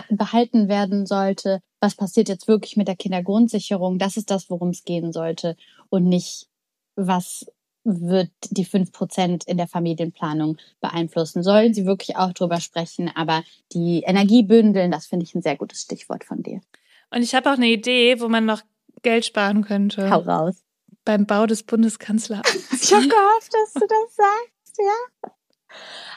behalten 0.10 0.70
werden 0.70 1.06
sollte. 1.06 1.62
Was 1.82 1.96
passiert 1.96 2.30
jetzt 2.30 2.48
wirklich 2.48 2.78
mit 2.78 2.88
der 2.88 2.96
Kindergrundsicherung? 2.96 4.00
Das 4.00 4.16
ist 4.16 4.32
das, 4.32 4.50
worum 4.50 4.70
es 4.70 4.86
gehen 4.86 5.12
sollte. 5.12 5.58
Und 5.90 6.06
nicht, 6.06 6.48
was 6.96 7.46
wird 7.84 8.32
die 8.52 8.64
fünf 8.64 8.92
Prozent 8.92 9.44
in 9.46 9.58
der 9.58 9.68
Familienplanung 9.68 10.58
beeinflussen? 10.80 11.44
Sollen 11.44 11.74
sie 11.74 11.86
wirklich 11.86 12.16
auch 12.16 12.32
drüber 12.32 12.62
sprechen? 12.62 13.12
Aber 13.14 13.44
die 13.74 14.04
Energie 14.06 14.44
bündeln, 14.44 14.92
das 14.92 15.08
finde 15.08 15.26
ich 15.26 15.36
ein 15.36 15.42
sehr 15.42 15.58
gutes 15.58 15.82
Stichwort 15.82 16.24
von 16.24 16.42
dir. 16.42 16.62
Und 17.10 17.22
ich 17.24 17.36
habe 17.36 17.50
auch 17.50 17.56
eine 17.56 17.68
Idee, 17.68 18.22
wo 18.22 18.30
man 18.30 18.46
noch 18.46 18.62
Geld 19.02 19.26
sparen 19.26 19.64
könnte 19.64 20.10
Hau 20.10 20.20
raus. 20.20 20.64
beim 21.04 21.26
Bau 21.26 21.48
des 21.48 21.64
Bundeskanzleramts. 21.64 22.84
Ich 22.84 22.94
habe 22.94 23.08
gehofft, 23.08 23.54
dass 23.54 23.74
du 23.74 23.88
das 23.88 24.16
sagst, 24.16 24.78
ja. 24.80 25.32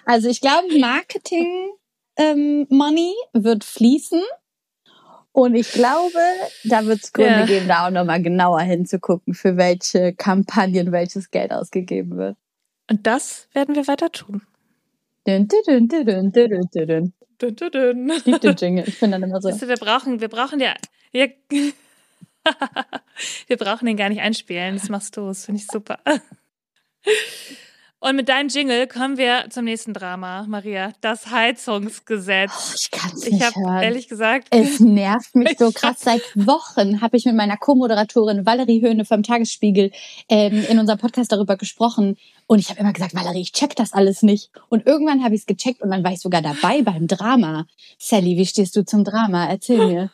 Also 0.05 0.29
ich 0.29 0.41
glaube, 0.41 0.79
Marketing 0.79 1.71
ähm, 2.17 2.67
Money 2.71 3.15
wird 3.33 3.65
fließen. 3.65 4.23
Und 5.33 5.57
ich 5.57 5.73
glaube, 5.73 6.21
da 6.63 6.87
wird 6.87 7.03
es 7.03 7.13
Gründe 7.13 7.41
Ja. 7.41 7.47
geben, 7.47 7.67
da 7.67 7.87
auch 7.87 7.91
nochmal 7.91 8.23
genauer 8.23 8.61
hinzugucken, 8.61 9.35
für 9.35 9.57
welche 9.57 10.15
Kampagnen 10.15 10.93
welches 10.93 11.31
Geld 11.33 11.51
ausgegeben 11.53 12.17
wird. 12.17 12.37
Und 12.89 13.05
das 13.07 13.49
werden 13.53 13.75
wir 13.75 13.89
weiter 13.89 14.13
tun. 14.13 14.43
Dün, 15.27 15.49
dün, 15.49 15.63
dün, 15.67 15.89
dün, 15.89 16.07
dün, 16.07 16.33
dün, 16.33 16.69
dün, 16.73 16.87
dün. 16.87 17.15
Dün, 17.41 17.57
dün, 17.57 17.71
dün. 17.73 18.11
Ich 18.11 18.27
lieb 18.27 18.41
den 18.43 18.55
Jingle. 18.57 18.85
Ich 18.87 18.95
finde 18.95 19.19
dann 19.19 19.29
immer 19.29 19.41
so. 19.41 19.49
Weißt 19.49 19.63
du, 19.63 19.69
wir 19.69 19.77
brauchen, 19.77 20.21
wir 20.21 20.29
brauchen 20.29 20.61
ja, 20.61 20.75
ja 21.13 21.27
wir 23.49 23.57
brauchen 23.57 23.87
den 23.87 23.97
gar 23.97 24.11
nicht 24.11 24.21
einspielen. 24.21 24.77
Das 24.77 24.89
machst 24.89 25.17
du. 25.17 25.27
Das 25.27 25.47
finde 25.47 25.61
ich 25.63 25.67
super. 25.67 25.99
Und 28.07 28.17
mit 28.17 28.29
deinem 28.29 28.51
Jingle 28.51 28.87
kommen 28.87 29.17
wir 29.17 29.47
zum 29.49 29.65
nächsten 29.65 29.95
Drama, 29.95 30.45
Maria. 30.47 30.93
Das 31.01 31.31
Heizungsgesetz. 31.31 32.51
Oh, 32.55 32.75
ich 32.79 32.91
kann 32.91 33.11
es 33.15 33.25
Ich 33.25 33.33
nicht 33.33 33.43
habe 33.47 33.59
hören. 33.59 33.83
ehrlich 33.83 34.09
gesagt, 34.09 34.49
Es 34.51 34.79
nervt 34.79 35.35
mich 35.35 35.55
so 35.59 35.73
krass. 35.73 36.01
Seit 36.01 36.21
Wochen 36.35 37.01
habe 37.01 37.17
ich 37.17 37.25
mit 37.25 37.35
meiner 37.35 37.57
Co-Moderatorin 37.57 38.45
Valerie 38.45 38.83
Höhne 38.83 39.07
vom 39.07 39.23
Tagesspiegel 39.23 39.91
ähm, 40.29 40.67
in 40.69 40.79
unserem 40.79 40.99
Podcast 40.99 41.33
darüber 41.33 41.57
gesprochen. 41.57 42.19
Und 42.47 42.59
ich 42.59 42.69
habe 42.69 42.79
immer 42.81 42.93
gesagt, 42.93 43.15
Valerie, 43.15 43.41
ich 43.41 43.53
check 43.53 43.75
das 43.75 43.95
alles 43.95 44.23
nicht. 44.23 44.51
Und 44.69 44.87
irgendwann 44.87 45.25
habe 45.25 45.35
ich 45.35 45.41
es 45.41 45.47
gecheckt 45.47 45.81
und 45.81 45.91
dann 45.91 46.05
war 46.05 46.13
ich 46.13 46.21
sogar 46.21 46.43
dabei 46.43 46.83
beim 46.83 47.07
Drama. 47.07 47.65
Sally, 47.99 48.37
wie 48.37 48.45
stehst 48.45 48.77
du 48.77 48.85
zum 48.85 49.05
Drama? 49.05 49.47
Erzähl 49.49 49.79
mir. 49.87 50.11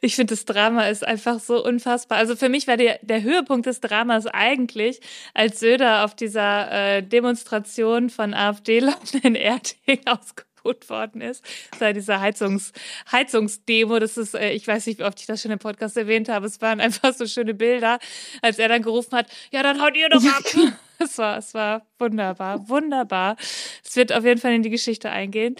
Ich 0.00 0.16
finde, 0.16 0.34
das 0.34 0.44
Drama 0.44 0.88
ist 0.88 1.06
einfach 1.06 1.40
so 1.40 1.64
unfassbar. 1.64 2.18
Also 2.18 2.36
für 2.36 2.48
mich 2.48 2.66
war 2.66 2.76
der, 2.76 2.98
der 3.02 3.22
Höhepunkt 3.22 3.66
des 3.66 3.80
Dramas 3.80 4.26
eigentlich, 4.26 5.00
als 5.34 5.60
Söder 5.60 6.04
auf 6.04 6.14
dieser 6.14 6.70
äh, 6.70 7.02
Demonstration 7.02 8.10
von 8.10 8.34
AfD-Leuten 8.34 9.18
in 9.22 9.34
Erding 9.34 10.00
ausgebucht 10.04 10.90
worden 10.90 11.20
ist. 11.20 11.44
Das 11.70 11.80
war 11.80 11.92
diese 11.92 12.20
Heizungs, 12.20 12.72
Heizungsdemo. 13.10 13.98
Das 13.98 14.16
ist, 14.16 14.34
äh, 14.34 14.52
ich 14.52 14.66
weiß 14.66 14.86
nicht, 14.86 14.98
wie 14.98 15.04
oft 15.04 15.20
ich 15.20 15.26
das 15.26 15.42
schon 15.42 15.50
im 15.50 15.58
Podcast 15.58 15.96
erwähnt 15.96 16.28
habe. 16.28 16.46
Es 16.46 16.60
waren 16.60 16.80
einfach 16.86 17.14
so 17.14 17.26
schöne 17.26 17.54
Bilder, 17.54 17.98
als 18.42 18.58
er 18.58 18.68
dann 18.68 18.82
gerufen 18.82 19.16
hat, 19.16 19.28
ja, 19.50 19.62
dann 19.62 19.80
haut 19.82 19.96
ihr 19.96 20.08
doch 20.08 20.24
ab. 20.24 20.44
Es 20.98 21.18
war, 21.18 21.36
es 21.36 21.52
war 21.52 21.86
wunderbar, 21.98 22.70
wunderbar. 22.70 23.36
Es 23.84 23.96
wird 23.96 24.14
auf 24.14 24.24
jeden 24.24 24.40
Fall 24.40 24.54
in 24.54 24.62
die 24.62 24.70
Geschichte 24.70 25.10
eingehen. 25.10 25.54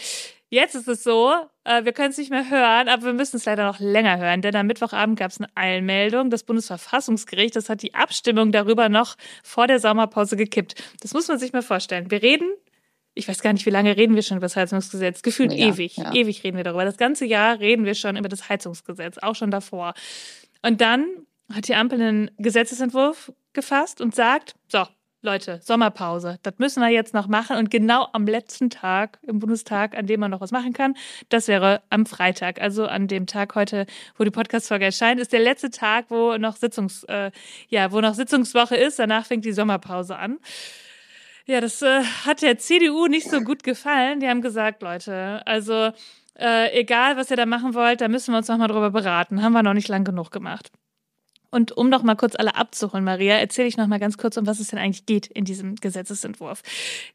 Jetzt 0.49 0.75
ist 0.75 0.89
es 0.89 1.05
so, 1.05 1.35
wir 1.83 1.93
können 1.93 2.11
es 2.11 2.19
nicht 2.19 2.31
mehr 2.31 2.49
hören, 2.49 2.89
aber 2.89 3.07
wir 3.07 3.13
müssen 3.13 3.37
es 3.37 3.45
leider 3.45 3.67
noch 3.67 3.81
länger 3.81 4.19
hören, 4.19 4.41
denn 4.41 4.55
am 4.55 4.67
Mittwochabend 4.67 5.19
gab 5.19 5.31
es 5.33 5.41
eine 5.41 5.49
Eilmeldung. 5.57 6.31
Das 6.31 6.45
Bundesverfassungsgericht, 6.45 7.57
das 7.57 7.69
hat 7.69 7.83
die 7.83 7.95
Abstimmung 7.95 8.53
darüber 8.53 8.89
noch 8.89 9.17
vor 9.43 9.67
der 9.67 9.81
Sommerpause 9.81 10.37
gekippt. 10.37 10.75
Das 11.01 11.13
muss 11.13 11.27
man 11.29 11.39
sich 11.39 11.53
mal 11.53 11.63
vorstellen. 11.63 12.11
Wir 12.11 12.23
reden, 12.23 12.49
ich 13.15 13.27
weiß 13.27 13.43
gar 13.43 13.53
nicht, 13.53 13.67
wie 13.67 13.71
lange 13.71 13.97
reden 13.97 14.15
wir 14.15 14.23
schon 14.23 14.37
über 14.37 14.45
das 14.45 14.57
Heizungsgesetz. 14.57 15.23
Gefühlt 15.23 15.53
Ja, 15.53 15.69
ewig, 15.69 15.97
ja. 15.97 16.13
ewig 16.13 16.45
reden 16.45 16.57
wir 16.57 16.65
darüber. 16.65 16.85
Das 16.85 16.99
ganze 16.99 17.25
Jahr 17.25 17.59
reden 17.59 17.85
wir 17.85 17.95
schon 17.95 18.17
über 18.17 18.29
das 18.29 18.49
Heizungsgesetz, 18.49 19.19
auch 19.19 19.35
schon 19.35 19.51
davor. 19.51 19.95
Und 20.63 20.81
dann 20.81 21.07
hat 21.53 21.67
die 21.69 21.75
Ampel 21.75 22.01
einen 22.01 22.31
Gesetzesentwurf 22.39 23.33
gefasst 23.55 24.01
und 24.01 24.15
sagt, 24.15 24.55
so, 24.69 24.85
Leute, 25.23 25.61
Sommerpause, 25.63 26.39
das 26.43 26.55
müssen 26.59 26.83
wir 26.83 26.91
jetzt 26.91 27.15
noch 27.15 27.27
machen. 27.27 27.57
Und 27.57 27.71
genau 27.71 28.09
am 28.13 28.27
letzten 28.27 28.71
Tag 28.71 29.19
im 29.23 29.39
Bundestag, 29.39 29.97
an 29.97 30.07
dem 30.07 30.21
man 30.21 30.31
noch 30.31 30.41
was 30.41 30.53
machen 30.53 30.73
kann, 30.73 30.95
das 31.31 31.49
wäre 31.49 31.83
am 31.91 32.07
Freitag. 32.07 32.61
Also 32.61 32.87
an 32.87 33.09
dem 33.09 33.27
Tag 33.27 33.55
heute, 33.55 33.87
wo 34.17 34.25
die 34.25 34.31
Podcast-Folge 34.31 34.85
erscheint, 34.85 35.19
ist 35.19 35.33
der 35.33 35.41
letzte 35.41 35.71
Tag, 35.71 36.07
wo 36.11 36.37
noch 36.37 36.57
Sitzungs, 36.57 37.05
äh, 37.05 37.31
ja, 37.69 37.91
wo 37.93 38.01
noch 38.01 38.15
Sitzungswoche 38.15 38.77
ist. 38.77 38.99
Danach 38.99 39.27
fängt 39.27 39.45
die 39.45 39.53
Sommerpause 39.53 40.17
an. 40.17 40.39
Ja, 41.47 41.61
das 41.61 41.81
äh, 41.81 42.03
hat 42.25 42.43
der 42.43 42.59
CDU 42.59 43.07
nicht 43.07 43.31
so 43.31 43.41
gut 43.41 43.63
gefallen. 43.63 44.21
Die 44.21 44.29
haben 44.29 44.43
gesagt, 44.43 44.83
Leute, 44.83 45.43
also 45.47 45.93
äh, 46.39 46.79
egal, 46.79 47.17
was 47.17 47.31
ihr 47.31 47.37
da 47.37 47.47
machen 47.47 47.75
wollt, 47.75 48.01
da 48.01 48.09
müssen 48.09 48.33
wir 48.33 48.39
uns 48.39 48.49
noch 48.49 48.59
mal 48.59 48.69
drüber 48.69 48.91
beraten. 48.91 49.43
Haben 49.43 49.53
wir 49.53 49.63
noch 49.63 49.75
nicht 49.75 49.89
lang 49.89 50.05
genug 50.05 50.31
gemacht. 50.31 50.71
Und 51.51 51.77
um 51.77 51.89
noch 51.89 52.03
mal 52.03 52.17
kurz 52.17 52.35
alle 52.37 52.57
abzuholen, 52.57 53.05
Maria, 53.05 53.37
erzähle 53.37 53.69
ich 53.69 53.77
noch 53.77 53.87
mal 53.87 53.99
ganz 53.99 54.19
kurz, 54.19 54.37
um 54.37 54.47
was 54.47 54.61
es 54.61 54.69
denn 54.69 54.79
eigentlich 54.79 55.07
geht 55.07 55.27
in 55.29 55.45
diesem 55.45 55.77
Gesetzesentwurf. 55.77 56.63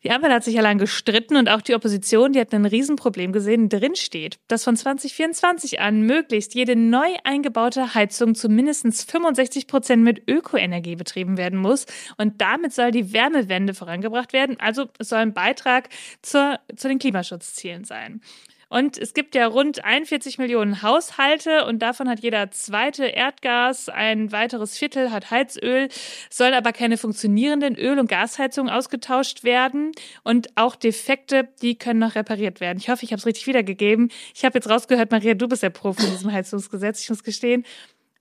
Die 0.03 0.11
Ampel 0.11 0.31
hat 0.31 0.43
sich 0.43 0.55
ja 0.55 0.61
lange 0.61 0.81
gestritten 0.81 1.35
und 1.35 1.49
auch 1.49 1.61
die 1.61 1.75
Opposition, 1.75 2.33
die 2.33 2.39
hat 2.39 2.53
ein 2.53 2.65
Riesenproblem 2.65 3.33
gesehen, 3.33 3.69
drin 3.69 3.95
steht, 3.95 4.39
dass 4.47 4.63
von 4.63 4.75
2024 4.75 5.79
an 5.79 6.01
möglichst 6.01 6.55
jede 6.55 6.75
neu 6.75 7.07
eingebaute 7.23 7.93
Heizung 7.93 8.35
zu 8.35 8.49
mindestens 8.49 9.03
65 9.03 9.67
Prozent 9.67 10.03
mit 10.03 10.29
Ökoenergie 10.29 10.95
betrieben 10.95 11.37
werden 11.37 11.59
muss. 11.59 11.85
Und 12.17 12.41
damit 12.41 12.73
soll 12.73 12.91
die 12.91 13.13
Wärmewende 13.13 13.73
vorangebracht 13.73 14.33
werden. 14.33 14.57
Also 14.59 14.85
es 14.97 15.09
soll 15.09 15.19
ein 15.19 15.33
Beitrag 15.33 15.89
zur, 16.21 16.59
zu 16.75 16.87
den 16.87 16.99
Klimaschutzzielen 16.99 17.83
sein. 17.83 18.21
Und 18.71 18.97
es 18.97 19.13
gibt 19.13 19.35
ja 19.35 19.47
rund 19.47 19.83
41 19.83 20.37
Millionen 20.37 20.81
Haushalte 20.81 21.65
und 21.65 21.79
davon 21.79 22.07
hat 22.07 22.21
jeder 22.21 22.51
zweite 22.51 23.05
Erdgas, 23.05 23.89
ein 23.89 24.31
weiteres 24.31 24.77
Viertel 24.77 25.11
hat 25.11 25.29
Heizöl, 25.29 25.89
sollen 26.29 26.53
aber 26.53 26.71
keine 26.71 26.97
funktionierenden 26.97 27.75
Öl- 27.75 27.99
und 27.99 28.07
Gasheizungen 28.07 28.71
ausgetauscht 28.73 29.43
werden 29.43 29.91
und 30.23 30.47
auch 30.55 30.77
Defekte, 30.77 31.49
die 31.61 31.77
können 31.77 31.99
noch 31.99 32.15
repariert 32.15 32.61
werden. 32.61 32.77
Ich 32.77 32.87
hoffe, 32.87 33.03
ich 33.03 33.11
habe 33.11 33.19
es 33.19 33.25
richtig 33.25 33.45
wiedergegeben. 33.45 34.09
Ich 34.33 34.45
habe 34.45 34.57
jetzt 34.57 34.69
rausgehört, 34.69 35.11
Maria, 35.11 35.33
du 35.33 35.49
bist 35.49 35.63
der 35.63 35.69
Profi 35.69 36.05
in 36.05 36.11
diesem 36.11 36.31
Heizungsgesetz. 36.31 37.01
Ich 37.03 37.09
muss 37.09 37.25
gestehen, 37.25 37.65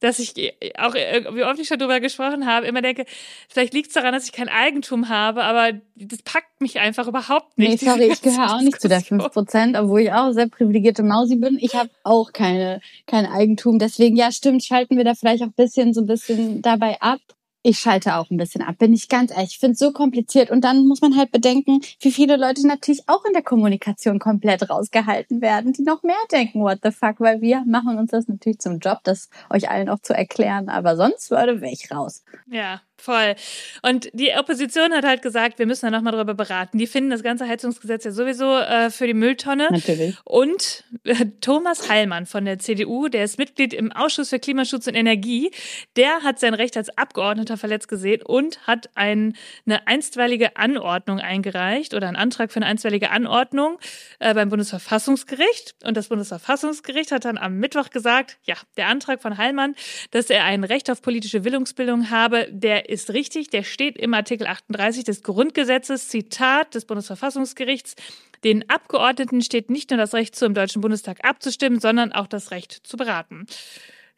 dass 0.01 0.19
ich 0.19 0.35
auch, 0.79 0.95
äh, 0.95 1.25
wie 1.33 1.45
oft 1.45 1.61
ich 1.61 1.69
schon 1.69 1.79
drüber 1.79 2.01
gesprochen 2.01 2.47
habe, 2.47 2.67
immer 2.67 2.83
denke, 2.83 3.05
vielleicht 3.49 3.75
liegt 3.75 3.89
es 3.89 3.95
daran, 3.95 4.13
dass 4.13 4.25
ich 4.25 4.33
kein 4.33 4.49
Eigentum 4.49 5.09
habe, 5.09 5.45
aber 5.45 5.79
das 5.95 6.23
packt 6.23 6.61
mich 6.61 6.81
einfach 6.81 7.07
überhaupt 7.07 7.57
nicht. 7.59 7.83
Nee, 7.83 7.89
sorry, 7.89 8.11
ich 8.11 8.23
gehöre 8.23 8.55
auch 8.55 8.61
nicht 8.61 8.81
zu 8.81 8.89
der 8.89 9.01
5%, 9.01 9.81
obwohl 9.81 10.01
ich 10.01 10.13
auch 10.13 10.33
sehr 10.33 10.49
privilegierte 10.49 11.03
Mausi 11.03 11.37
bin. 11.37 11.59
Ich 11.61 11.75
habe 11.75 11.91
auch 12.03 12.33
keine, 12.33 12.81
kein 13.07 13.27
Eigentum. 13.27 13.79
Deswegen, 13.79 14.17
ja, 14.17 14.33
stimmt, 14.33 14.65
schalten 14.65 14.97
wir 14.97 15.05
da 15.05 15.15
vielleicht 15.15 15.43
auch 15.43 15.49
ein 15.49 15.53
bisschen 15.53 15.95
so 15.95 16.01
ein 16.01 16.07
bisschen 16.07 16.63
dabei 16.63 17.01
ab. 17.01 17.21
Ich 17.63 17.79
schalte 17.79 18.17
auch 18.17 18.31
ein 18.31 18.39
bisschen 18.39 18.63
ab, 18.63 18.77
bin 18.79 18.93
ich 18.93 19.09
ganz 19.09 19.31
ehrlich. 19.31 19.51
Ich 19.53 19.59
finde 19.59 19.75
es 19.75 19.79
so 19.79 19.93
kompliziert. 19.93 20.51
Und 20.51 20.63
dann 20.63 20.87
muss 20.87 21.03
man 21.03 21.17
halt 21.17 21.31
bedenken, 21.31 21.81
wie 22.01 22.11
viele 22.11 22.37
Leute 22.37 22.67
natürlich 22.67 23.03
auch 23.07 23.25
in 23.27 23.35
der 23.35 23.43
Kommunikation 23.43 24.19
komplett 24.19 24.69
rausgehalten 24.71 25.43
werden, 25.43 25.73
die 25.73 25.83
noch 25.83 26.03
mehr 26.03 26.17
denken, 26.33 26.63
what 26.63 26.79
the 26.83 26.91
fuck, 26.91 27.21
weil 27.21 27.41
wir 27.41 27.65
machen 27.67 27.99
uns 27.99 28.13
das 28.13 28.29
natürlich 28.29 28.61
zum 28.61 28.79
Job, 28.79 29.01
das 29.05 29.29
euch 29.51 29.69
allen 29.69 29.91
auch 29.91 30.01
zu 30.01 30.15
erklären. 30.15 30.69
Aber 30.69 30.97
sonst 30.97 31.31
würde 31.31 31.61
ich 31.69 31.91
raus. 31.91 32.25
Ja, 32.51 32.81
Voll. 33.01 33.35
Und 33.83 34.11
die 34.13 34.33
Opposition 34.33 34.93
hat 34.93 35.05
halt 35.05 35.23
gesagt, 35.23 35.59
wir 35.59 35.67
müssen 35.67 35.87
da 35.87 35.91
nochmal 35.91 36.13
drüber 36.13 36.35
beraten. 36.35 36.77
Die 36.77 36.87
finden 36.87 37.09
das 37.09 37.23
ganze 37.23 37.49
Heizungsgesetz 37.49 38.05
ja 38.05 38.11
sowieso 38.11 38.59
äh, 38.59 38.91
für 38.91 39.07
die 39.07 39.15
Mülltonne. 39.15 39.69
Natürlich. 39.71 40.17
Und 40.25 40.85
äh, 41.05 41.27
Thomas 41.41 41.89
Heilmann 41.89 42.27
von 42.27 42.45
der 42.45 42.59
CDU, 42.59 43.09
der 43.09 43.25
ist 43.25 43.39
Mitglied 43.39 43.73
im 43.73 43.91
Ausschuss 43.91 44.29
für 44.29 44.39
Klimaschutz 44.39 44.87
und 44.87 44.95
Energie, 44.95 45.51
der 45.97 46.23
hat 46.23 46.39
sein 46.39 46.53
Recht 46.53 46.77
als 46.77 46.97
Abgeordneter 46.99 47.57
verletzt 47.57 47.89
gesehen 47.89 48.21
und 48.23 48.67
hat 48.67 48.91
ein, 48.97 49.35
eine 49.65 49.87
einstweilige 49.87 50.57
Anordnung 50.57 51.21
eingereicht 51.21 51.95
oder 51.95 52.07
einen 52.07 52.17
Antrag 52.17 52.53
für 52.53 52.59
eine 52.59 52.67
einstweilige 52.67 53.11
Anordnung 53.11 53.79
äh, 54.19 54.35
beim 54.35 54.51
Bundesverfassungsgericht. 54.51 55.75
Und 55.85 55.97
das 55.97 56.09
Bundesverfassungsgericht 56.09 57.13
hat 57.13 57.25
dann 57.25 57.39
am 57.39 57.57
Mittwoch 57.57 57.89
gesagt, 57.89 58.37
ja, 58.45 58.57
der 58.77 58.89
Antrag 58.89 59.23
von 59.23 59.39
Heilmann, 59.39 59.75
dass 60.11 60.29
er 60.29 60.45
ein 60.45 60.65
Recht 60.65 60.91
auf 60.91 61.01
politische 61.01 61.45
Willungsbildung 61.45 62.11
habe, 62.11 62.47
der 62.51 62.90
ist 62.91 63.13
richtig, 63.13 63.51
der 63.51 63.63
steht 63.63 63.97
im 63.97 64.13
Artikel 64.15 64.47
38 64.47 65.05
des 65.05 65.23
Grundgesetzes, 65.23 66.09
Zitat 66.09 66.75
des 66.75 66.85
Bundesverfassungsgerichts. 66.85 67.95
Den 68.43 68.69
Abgeordneten 68.69 69.43
steht 69.43 69.71
nicht 69.71 69.91
nur 69.91 69.99
das 69.99 70.13
Recht 70.13 70.35
zu, 70.35 70.45
im 70.45 70.55
Deutschen 70.55 70.83
Bundestag 70.83 71.25
abzustimmen, 71.25 71.79
sondern 71.79 72.13
auch 72.13 72.27
das 72.27 72.51
Recht 72.51 72.73
zu 72.73 72.97
beraten. 72.97 73.47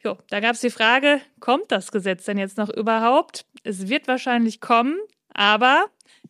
Jo, 0.03 0.17
da 0.29 0.39
gab 0.39 0.55
es 0.55 0.61
die 0.61 0.71
Frage, 0.71 1.21
kommt 1.39 1.71
das 1.71 1.91
Gesetz 1.91 2.25
denn 2.25 2.37
jetzt 2.37 2.57
noch 2.57 2.69
überhaupt? 2.69 3.45
Es 3.63 3.89
wird 3.89 4.07
wahrscheinlich 4.07 4.59
kommen, 4.59 4.97
aber 5.33 5.85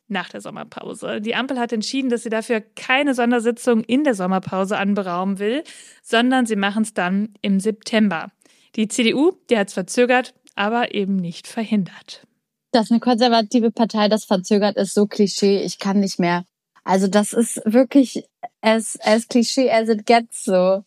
nach 0.07 0.29
der 0.29 0.41
Sommerpause. 0.41 1.21
Die 1.21 1.35
Ampel 1.35 1.57
hat 1.57 1.71
entschieden, 1.71 2.09
dass 2.09 2.23
sie 2.23 2.29
dafür 2.29 2.61
keine 2.61 3.13
Sondersitzung 3.13 3.83
in 3.85 4.03
der 4.03 4.15
Sommerpause 4.15 4.77
anberaumen 4.77 5.39
will, 5.39 5.63
sondern 6.01 6.45
sie 6.45 6.57
machen 6.57 6.83
es 6.83 6.93
dann 6.93 7.35
im 7.41 7.59
September. 7.59 8.31
Die 8.75 8.89
CDU, 8.89 9.31
die 9.49 9.57
hat 9.57 9.69
es 9.69 9.73
verzögert, 9.73 10.33
aber 10.55 10.93
eben 10.93 11.15
nicht 11.15 11.47
verhindert 11.47 12.27
dass 12.73 12.91
eine 12.91 12.99
konservative 12.99 13.71
Partei 13.71 14.09
das 14.09 14.25
verzögert, 14.25 14.77
ist 14.77 14.93
so 14.93 15.05
Klischee. 15.05 15.61
Ich 15.61 15.79
kann 15.79 15.99
nicht 15.99 16.19
mehr. 16.19 16.43
Also 16.83 17.07
das 17.07 17.31
ist 17.31 17.61
wirklich 17.65 18.25
as, 18.61 18.99
as 19.01 19.27
Klischee 19.27 19.71
as 19.71 19.87
it 19.89 20.05
gets 20.05 20.43
so. 20.43 20.83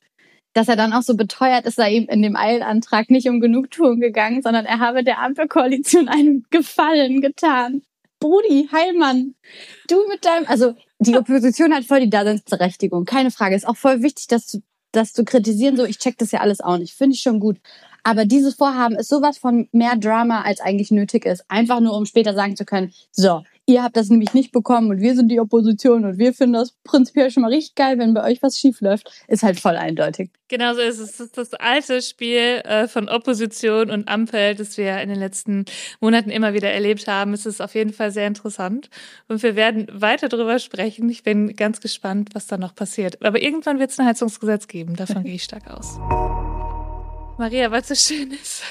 Dass 0.53 0.69
er 0.69 0.77
dann 0.77 0.93
auch 0.93 1.03
so 1.03 1.17
beteuert, 1.17 1.67
ist 1.67 1.79
er 1.79 1.91
eben 1.91 2.09
in 2.09 2.23
dem 2.23 2.35
Eilantrag 2.35 3.11
nicht 3.11 3.29
um 3.29 3.41
Genugtuung 3.41 4.01
gegangen, 4.01 4.43
sondern 4.43 4.65
er 4.65 4.81
habe 4.81 5.05
der 5.05 5.21
Ampelkoalition 5.21 6.09
einen 6.09 6.45
Gefallen 6.51 7.21
getan. 7.21 7.83
Brudi, 8.19 8.69
Heilmann, 8.73 9.35
du 9.89 9.97
mit 10.09 10.25
deinem, 10.25 10.47
also 10.47 10.75
die 10.99 11.17
Opposition 11.17 11.75
hat 11.75 11.85
voll 11.85 12.01
die 12.01 12.11
Daseinsberechtigung, 12.11 13.05
keine 13.05 13.31
Frage. 13.31 13.55
Ist 13.55 13.69
auch 13.69 13.77
voll 13.77 14.03
wichtig, 14.03 14.27
dass 14.29 14.47
du, 14.47 14.63
das 14.93 15.13
zu 15.13 15.25
kritisieren, 15.25 15.77
so 15.77 15.85
ich 15.85 15.99
check 15.99 16.17
das 16.17 16.33
ja 16.33 16.41
alles 16.41 16.63
auch 16.63 16.79
nicht, 16.79 16.95
finde 16.95 17.15
ich 17.15 17.21
schon 17.21 17.39
gut. 17.39 17.59
Aber 18.07 18.25
dieses 18.25 18.55
Vorhaben 18.55 18.95
ist 18.95 19.09
sowas 19.09 19.37
von 19.37 19.69
mehr 19.73 19.97
Drama, 19.97 20.43
als 20.43 20.61
eigentlich 20.61 20.93
nötig 20.93 21.27
ist. 21.27 21.45
Einfach 21.49 21.81
nur, 21.81 21.97
um 21.97 22.07
später 22.07 22.35
sagen 22.35 22.55
zu 22.55 22.65
können, 22.65 22.93
so, 23.11 23.43
ihr 23.67 23.83
habt 23.83 23.97
das 23.97 24.11
nämlich 24.11 24.33
nicht 24.33 24.53
bekommen 24.53 24.91
und 24.91 25.01
wir 25.01 25.17
sind 25.17 25.29
die 25.29 25.41
Opposition 25.41 26.05
und 26.05 26.17
wir 26.17 26.33
finden 26.33 26.53
das 26.53 26.77
prinzipiell 26.85 27.33
schon 27.33 27.43
mal 27.43 27.53
richtig 27.53 27.75
geil, 27.75 27.99
wenn 27.99 28.15
bei 28.15 28.23
euch 28.23 28.41
was 28.45 28.61
schief 28.61 28.81
läuft, 28.81 29.11
ist 29.27 29.43
halt 29.43 29.59
voll 29.59 29.77
eindeutig. 29.77 30.31
Genau 30.47 30.75
so 30.75 30.83
ist 30.83 31.01
es. 31.01 31.15
Es 31.15 31.21
ist 31.21 31.37
das 31.37 31.55
alte 31.55 32.01
Spiel 32.01 32.63
äh, 32.63 32.87
von 32.87 33.09
Opposition 33.09 33.91
und 33.91 34.07
Ampel, 34.07 34.55
das 34.55 34.79
wir 34.79 35.01
in 35.01 35.09
den 35.09 35.19
letzten 35.19 35.65
Monaten 36.01 36.31
immer 36.31 36.55
wieder 36.55 36.71
erlebt 36.71 37.09
haben. 37.09 37.33
Es 37.33 37.45
ist 37.45 37.61
auf 37.61 37.75
jeden 37.75 37.93
Fall 37.93 38.13
sehr 38.13 38.29
interessant 38.29 38.89
und 39.27 39.43
wir 39.43 39.57
werden 39.57 39.89
weiter 39.93 40.29
darüber 40.29 40.61
sprechen. 40.61 41.09
Ich 41.09 41.25
bin 41.25 41.57
ganz 41.57 41.81
gespannt, 41.81 42.31
was 42.35 42.47
da 42.47 42.57
noch 42.57 42.77
passiert. 42.77 43.21
Aber 43.27 43.43
irgendwann 43.43 43.81
wird 43.81 43.91
es 43.91 43.99
ein 43.99 44.07
Heizungsgesetz 44.07 44.69
geben. 44.69 44.95
Davon 44.95 45.25
gehe 45.25 45.35
ich 45.35 45.43
stark 45.43 45.69
aus. 45.69 45.99
Maria, 47.39 47.71
was 47.71 47.89
so 47.89 47.95
schön 47.95 48.31
ist. 48.31 48.63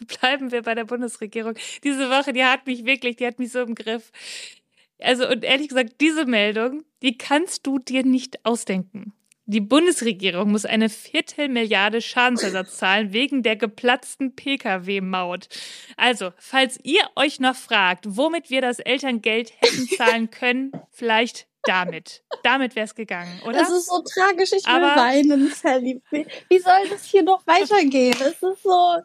Bleiben 0.20 0.50
wir 0.50 0.62
bei 0.62 0.74
der 0.74 0.84
Bundesregierung. 0.84 1.54
Diese 1.84 2.10
Woche, 2.10 2.32
die 2.32 2.44
hat 2.44 2.66
mich 2.66 2.84
wirklich, 2.84 3.16
die 3.16 3.26
hat 3.26 3.38
mich 3.38 3.52
so 3.52 3.60
im 3.60 3.74
Griff. 3.74 4.10
Also, 5.00 5.28
und 5.28 5.44
ehrlich 5.44 5.68
gesagt, 5.68 6.00
diese 6.00 6.24
Meldung, 6.26 6.84
die 7.02 7.16
kannst 7.16 7.66
du 7.66 7.78
dir 7.78 8.04
nicht 8.04 8.44
ausdenken. 8.44 9.12
Die 9.46 9.60
Bundesregierung 9.60 10.50
muss 10.50 10.66
eine 10.66 10.88
Viertelmilliarde 10.88 12.02
Schadensersatz 12.02 12.76
zahlen 12.76 13.12
wegen 13.12 13.42
der 13.42 13.56
geplatzten 13.56 14.34
Pkw-Maut. 14.34 15.48
Also, 15.96 16.32
falls 16.36 16.78
ihr 16.82 17.08
euch 17.16 17.40
noch 17.40 17.56
fragt, 17.56 18.04
womit 18.08 18.50
wir 18.50 18.60
das 18.60 18.78
Elterngeld 18.78 19.52
hätten 19.58 19.88
zahlen 19.96 20.30
können, 20.30 20.72
vielleicht 20.90 21.46
damit. 21.62 22.24
Damit 22.42 22.74
wäre 22.76 22.86
es 22.86 22.94
gegangen, 22.94 23.40
oder? 23.44 23.58
Das 23.58 23.70
ist 23.70 23.86
so 23.86 24.02
tragisch, 24.02 24.52
ich 24.52 24.66
will 24.66 24.74
Aber 24.74 24.96
weinen, 24.96 25.50
Sally. 25.50 26.02
Wie, 26.10 26.26
wie 26.48 26.58
soll 26.58 26.88
das 26.88 27.04
hier 27.04 27.22
noch 27.22 27.46
weitergehen? 27.46 28.16
Es 28.20 28.42
ist 28.42 28.62
so. 28.62 28.98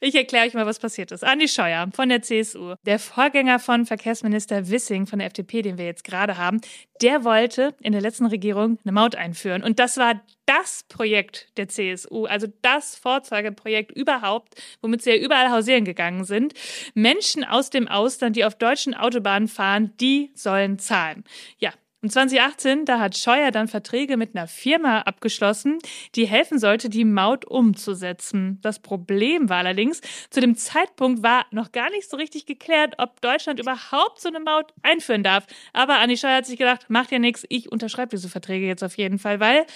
Ich 0.00 0.14
erkläre 0.14 0.46
euch 0.46 0.54
mal, 0.54 0.66
was 0.66 0.78
passiert 0.78 1.12
ist. 1.12 1.24
Andi 1.24 1.48
Scheuer 1.48 1.88
von 1.94 2.08
der 2.08 2.22
CSU, 2.22 2.74
der 2.84 2.98
Vorgänger 2.98 3.58
von 3.58 3.86
Verkehrsminister 3.86 4.68
Wissing 4.68 5.06
von 5.06 5.18
der 5.18 5.26
FDP, 5.26 5.62
den 5.62 5.78
wir 5.78 5.86
jetzt 5.86 6.04
gerade 6.04 6.36
haben, 6.36 6.60
der 7.02 7.24
wollte 7.24 7.74
in 7.80 7.92
der 7.92 8.00
letzten 8.00 8.26
Regierung 8.26 8.78
eine 8.84 8.92
Maut 8.92 9.14
einführen. 9.14 9.62
Und 9.62 9.78
das 9.78 9.96
war 9.96 10.20
das 10.46 10.84
Projekt 10.88 11.48
der 11.56 11.68
CSU, 11.68 12.24
also 12.26 12.46
das 12.62 12.96
Vorzeigeprojekt 12.96 13.92
überhaupt, 13.92 14.54
womit 14.80 15.02
sie 15.02 15.10
ja 15.10 15.16
überall 15.16 15.50
hausieren 15.50 15.84
gegangen 15.84 16.24
sind. 16.24 16.54
Menschen 16.94 17.44
aus 17.44 17.70
dem 17.70 17.86
Ausland, 17.86 18.36
die 18.36 18.44
auf 18.44 18.54
deutschen 18.54 18.94
Autobahnen 18.94 19.48
fahren, 19.48 19.92
die 20.00 20.30
sollen 20.34 20.78
zahlen. 20.78 21.24
Ja, 21.58 21.72
und 22.00 22.12
2018, 22.12 22.84
da 22.84 23.00
hat 23.00 23.16
Scheuer 23.16 23.50
dann 23.50 23.66
Verträge 23.66 24.16
mit 24.16 24.36
einer 24.36 24.46
Firma 24.46 25.00
abgeschlossen, 25.00 25.78
die 26.14 26.26
helfen 26.26 26.60
sollte, 26.60 26.88
die 26.88 27.04
Maut 27.04 27.44
umzusetzen. 27.44 28.60
Das 28.62 28.78
Problem 28.78 29.48
war 29.48 29.58
allerdings, 29.58 30.00
zu 30.30 30.40
dem 30.40 30.54
Zeitpunkt 30.54 31.24
war 31.24 31.46
noch 31.50 31.72
gar 31.72 31.90
nicht 31.90 32.08
so 32.08 32.16
richtig 32.16 32.46
geklärt, 32.46 32.94
ob 32.98 33.20
Deutschland 33.20 33.58
überhaupt 33.58 34.20
so 34.20 34.28
eine 34.28 34.38
Maut 34.38 34.72
einführen 34.82 35.24
darf. 35.24 35.46
Aber 35.72 35.98
Anni 35.98 36.16
Scheuer 36.16 36.36
hat 36.36 36.46
sich 36.46 36.58
gedacht, 36.58 36.88
macht 36.88 37.10
ja 37.10 37.18
nichts, 37.18 37.44
ich 37.48 37.72
unterschreibe 37.72 38.10
diese 38.10 38.28
Verträge 38.28 38.66
jetzt 38.66 38.84
auf 38.84 38.96
jeden 38.96 39.18
Fall, 39.18 39.40
weil 39.40 39.66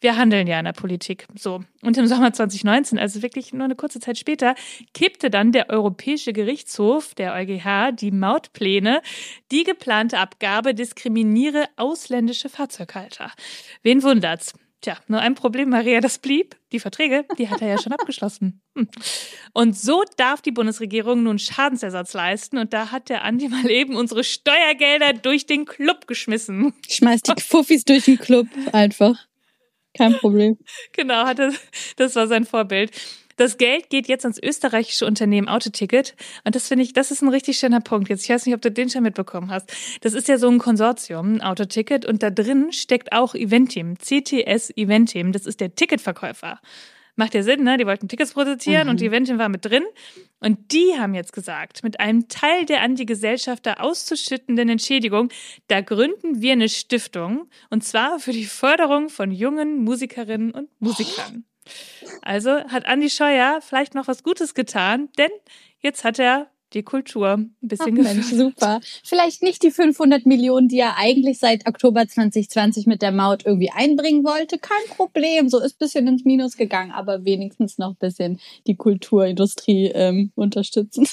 wir 0.00 0.16
handeln 0.16 0.46
ja 0.46 0.58
in 0.58 0.64
der 0.64 0.72
Politik. 0.72 1.26
So. 1.34 1.64
Und 1.82 1.96
im 1.96 2.06
Sommer 2.06 2.32
2019, 2.32 2.98
also 2.98 3.22
wirklich 3.22 3.52
nur 3.52 3.64
eine 3.64 3.76
kurze 3.76 4.00
Zeit 4.00 4.18
später, 4.18 4.54
kippte 4.92 5.30
dann 5.30 5.52
der 5.52 5.70
Europäische 5.70 6.32
Gerichtshof, 6.32 7.14
der 7.14 7.34
EuGH, 7.34 7.92
die 7.92 8.10
Mautpläne. 8.10 9.00
Die 9.50 9.64
geplante 9.64 10.18
Abgabe 10.18 10.74
diskriminiere 10.74 11.66
ausländische 11.76 12.48
Fahrzeughalter. 12.48 13.32
Wen 13.82 14.02
wundert's? 14.02 14.52
Tja, 14.82 14.98
nur 15.08 15.20
ein 15.20 15.34
Problem, 15.34 15.70
Maria, 15.70 16.00
das 16.00 16.18
blieb. 16.18 16.56
Die 16.70 16.78
Verträge, 16.78 17.24
die 17.38 17.48
hat 17.48 17.62
er 17.62 17.68
ja 17.68 17.78
schon 17.78 17.92
abgeschlossen. 17.98 18.60
Hm. 18.76 18.88
Und 19.54 19.76
so 19.76 20.04
darf 20.16 20.42
die 20.42 20.52
Bundesregierung 20.52 21.22
nun 21.22 21.38
Schadensersatz 21.38 22.12
leisten. 22.12 22.58
Und 22.58 22.74
da 22.74 22.92
hat 22.92 23.08
der 23.08 23.24
Andi 23.24 23.48
mal 23.48 23.68
eben 23.70 23.96
unsere 23.96 24.22
Steuergelder 24.22 25.14
durch 25.14 25.46
den 25.46 25.64
Club 25.64 26.06
geschmissen. 26.06 26.74
Schmeiß 26.88 27.22
die 27.22 27.40
Fuffis 27.40 27.84
durch 27.84 28.04
den 28.04 28.18
Club 28.18 28.46
einfach. 28.72 29.26
Kein 29.96 30.14
Problem. 30.14 30.58
genau, 30.92 31.26
hatte, 31.26 31.52
das 31.96 32.14
war 32.16 32.26
sein 32.26 32.44
Vorbild. 32.44 32.90
Das 33.36 33.58
Geld 33.58 33.90
geht 33.90 34.08
jetzt 34.08 34.24
ans 34.24 34.40
österreichische 34.42 35.04
Unternehmen 35.04 35.48
Autoticket. 35.48 36.14
Und 36.44 36.54
das 36.54 36.68
finde 36.68 36.84
ich, 36.84 36.94
das 36.94 37.10
ist 37.10 37.22
ein 37.22 37.28
richtig 37.28 37.58
schöner 37.58 37.80
Punkt. 37.80 38.08
Jetzt, 38.08 38.24
ich 38.24 38.30
weiß 38.30 38.46
nicht, 38.46 38.54
ob 38.54 38.62
du 38.62 38.70
den 38.70 38.88
schon 38.88 39.02
mitbekommen 39.02 39.50
hast. 39.50 39.70
Das 40.00 40.14
ist 40.14 40.26
ja 40.26 40.38
so 40.38 40.48
ein 40.48 40.58
Konsortium, 40.58 41.42
Autoticket. 41.42 42.06
Und 42.06 42.22
da 42.22 42.30
drin 42.30 42.72
steckt 42.72 43.12
auch 43.12 43.34
Eventim, 43.34 43.96
CTS 43.98 44.70
Eventim. 44.76 45.32
Das 45.32 45.44
ist 45.44 45.60
der 45.60 45.74
Ticketverkäufer. 45.74 46.60
Macht 47.16 47.34
ja 47.34 47.42
Sinn, 47.42 47.64
ne? 47.64 47.78
Die 47.78 47.86
wollten 47.86 48.08
Tickets 48.08 48.34
produzieren 48.34 48.84
mhm. 48.84 48.90
und 48.90 49.02
Eventim 49.02 49.38
war 49.38 49.48
mit 49.48 49.64
drin. 49.64 49.84
Und 50.38 50.72
die 50.72 50.98
haben 50.98 51.14
jetzt 51.14 51.32
gesagt, 51.32 51.82
mit 51.82 51.98
einem 51.98 52.28
Teil 52.28 52.66
der 52.66 52.82
an 52.82 52.94
die 52.94 53.06
Gesellschafter 53.06 53.82
auszuschüttenden 53.82 54.68
Entschädigung, 54.68 55.30
da 55.68 55.80
gründen 55.80 56.42
wir 56.42 56.52
eine 56.52 56.68
Stiftung. 56.68 57.48
Und 57.70 57.84
zwar 57.84 58.20
für 58.20 58.32
die 58.32 58.44
Förderung 58.44 59.08
von 59.08 59.32
jungen 59.32 59.82
Musikerinnen 59.82 60.50
und 60.52 60.68
Musikern. 60.78 61.44
Also 62.22 62.50
hat 62.50 62.86
Andi 62.86 63.10
Scheuer 63.10 63.60
vielleicht 63.60 63.94
noch 63.94 64.06
was 64.06 64.22
Gutes 64.22 64.54
getan, 64.54 65.08
denn 65.18 65.30
jetzt 65.80 66.04
hat 66.04 66.18
er 66.18 66.50
die 66.76 66.84
Kultur. 66.84 67.32
Ein 67.32 67.56
bisschen 67.60 67.98
Ach, 67.98 68.04
Mensch, 68.04 68.26
super. 68.26 68.80
Vielleicht 69.02 69.42
nicht 69.42 69.62
die 69.62 69.70
500 69.70 70.26
Millionen, 70.26 70.68
die 70.68 70.78
er 70.78 70.96
eigentlich 70.96 71.38
seit 71.38 71.66
Oktober 71.66 72.06
2020 72.06 72.86
mit 72.86 73.02
der 73.02 73.12
Maut 73.12 73.44
irgendwie 73.44 73.70
einbringen 73.70 74.24
wollte. 74.24 74.58
Kein 74.58 74.96
Problem. 74.96 75.48
So 75.48 75.58
ist 75.58 75.74
ein 75.76 75.78
bisschen 75.80 76.06
ins 76.06 76.24
Minus 76.24 76.56
gegangen, 76.56 76.92
aber 76.92 77.24
wenigstens 77.24 77.78
noch 77.78 77.90
ein 77.90 77.98
bisschen 77.98 78.40
die 78.66 78.76
Kulturindustrie 78.76 79.86
ähm, 79.86 80.30
unterstützen. 80.36 81.08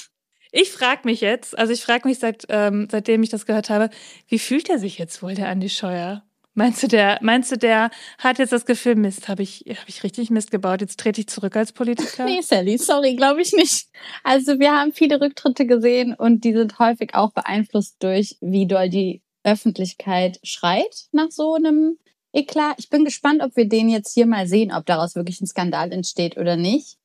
Ich 0.52 0.70
frage 0.70 1.00
mich 1.04 1.20
jetzt, 1.20 1.58
also 1.58 1.72
ich 1.72 1.82
frage 1.82 2.06
mich 2.06 2.20
seit, 2.20 2.46
ähm, 2.48 2.86
seitdem 2.88 3.24
ich 3.24 3.30
das 3.30 3.44
gehört 3.44 3.70
habe, 3.70 3.90
wie 4.28 4.38
fühlt 4.38 4.70
er 4.70 4.78
sich 4.78 4.98
jetzt 4.98 5.20
wohl, 5.20 5.34
der 5.34 5.48
Andi 5.48 5.68
Scheuer? 5.68 6.22
Meinst 6.56 6.84
du, 6.84 6.86
der, 6.86 7.18
meinst 7.20 7.50
du, 7.50 7.56
der 7.56 7.90
hat 8.18 8.38
jetzt 8.38 8.52
das 8.52 8.64
Gefühl, 8.64 8.94
Mist, 8.94 9.28
habe 9.28 9.42
ich, 9.42 9.64
hab 9.68 9.88
ich 9.88 10.04
richtig 10.04 10.30
Mist 10.30 10.52
gebaut, 10.52 10.80
jetzt 10.80 11.00
trete 11.00 11.20
ich 11.20 11.26
zurück 11.26 11.56
als 11.56 11.72
Politiker? 11.72 12.24
Nee, 12.34 12.42
Sally, 12.42 12.78
sorry, 12.78 13.16
glaube 13.16 13.42
ich 13.42 13.52
nicht. 13.52 13.88
Also 14.22 14.60
wir 14.60 14.72
haben 14.72 14.92
viele 14.92 15.20
Rücktritte 15.20 15.66
gesehen 15.66 16.14
und 16.14 16.44
die 16.44 16.52
sind 16.52 16.78
häufig 16.78 17.14
auch 17.14 17.32
beeinflusst 17.32 17.96
durch, 18.00 18.36
wie 18.40 18.66
doll 18.68 18.88
die 18.88 19.22
Öffentlichkeit 19.42 20.38
schreit 20.44 21.06
nach 21.10 21.30
so 21.30 21.54
einem 21.54 21.98
Eklat. 22.32 22.76
Ich 22.78 22.88
bin 22.88 23.04
gespannt, 23.04 23.42
ob 23.42 23.56
wir 23.56 23.68
den 23.68 23.88
jetzt 23.88 24.14
hier 24.14 24.26
mal 24.26 24.46
sehen, 24.46 24.72
ob 24.72 24.86
daraus 24.86 25.16
wirklich 25.16 25.40
ein 25.40 25.46
Skandal 25.46 25.92
entsteht 25.92 26.36
oder 26.36 26.56
nicht. 26.56 26.98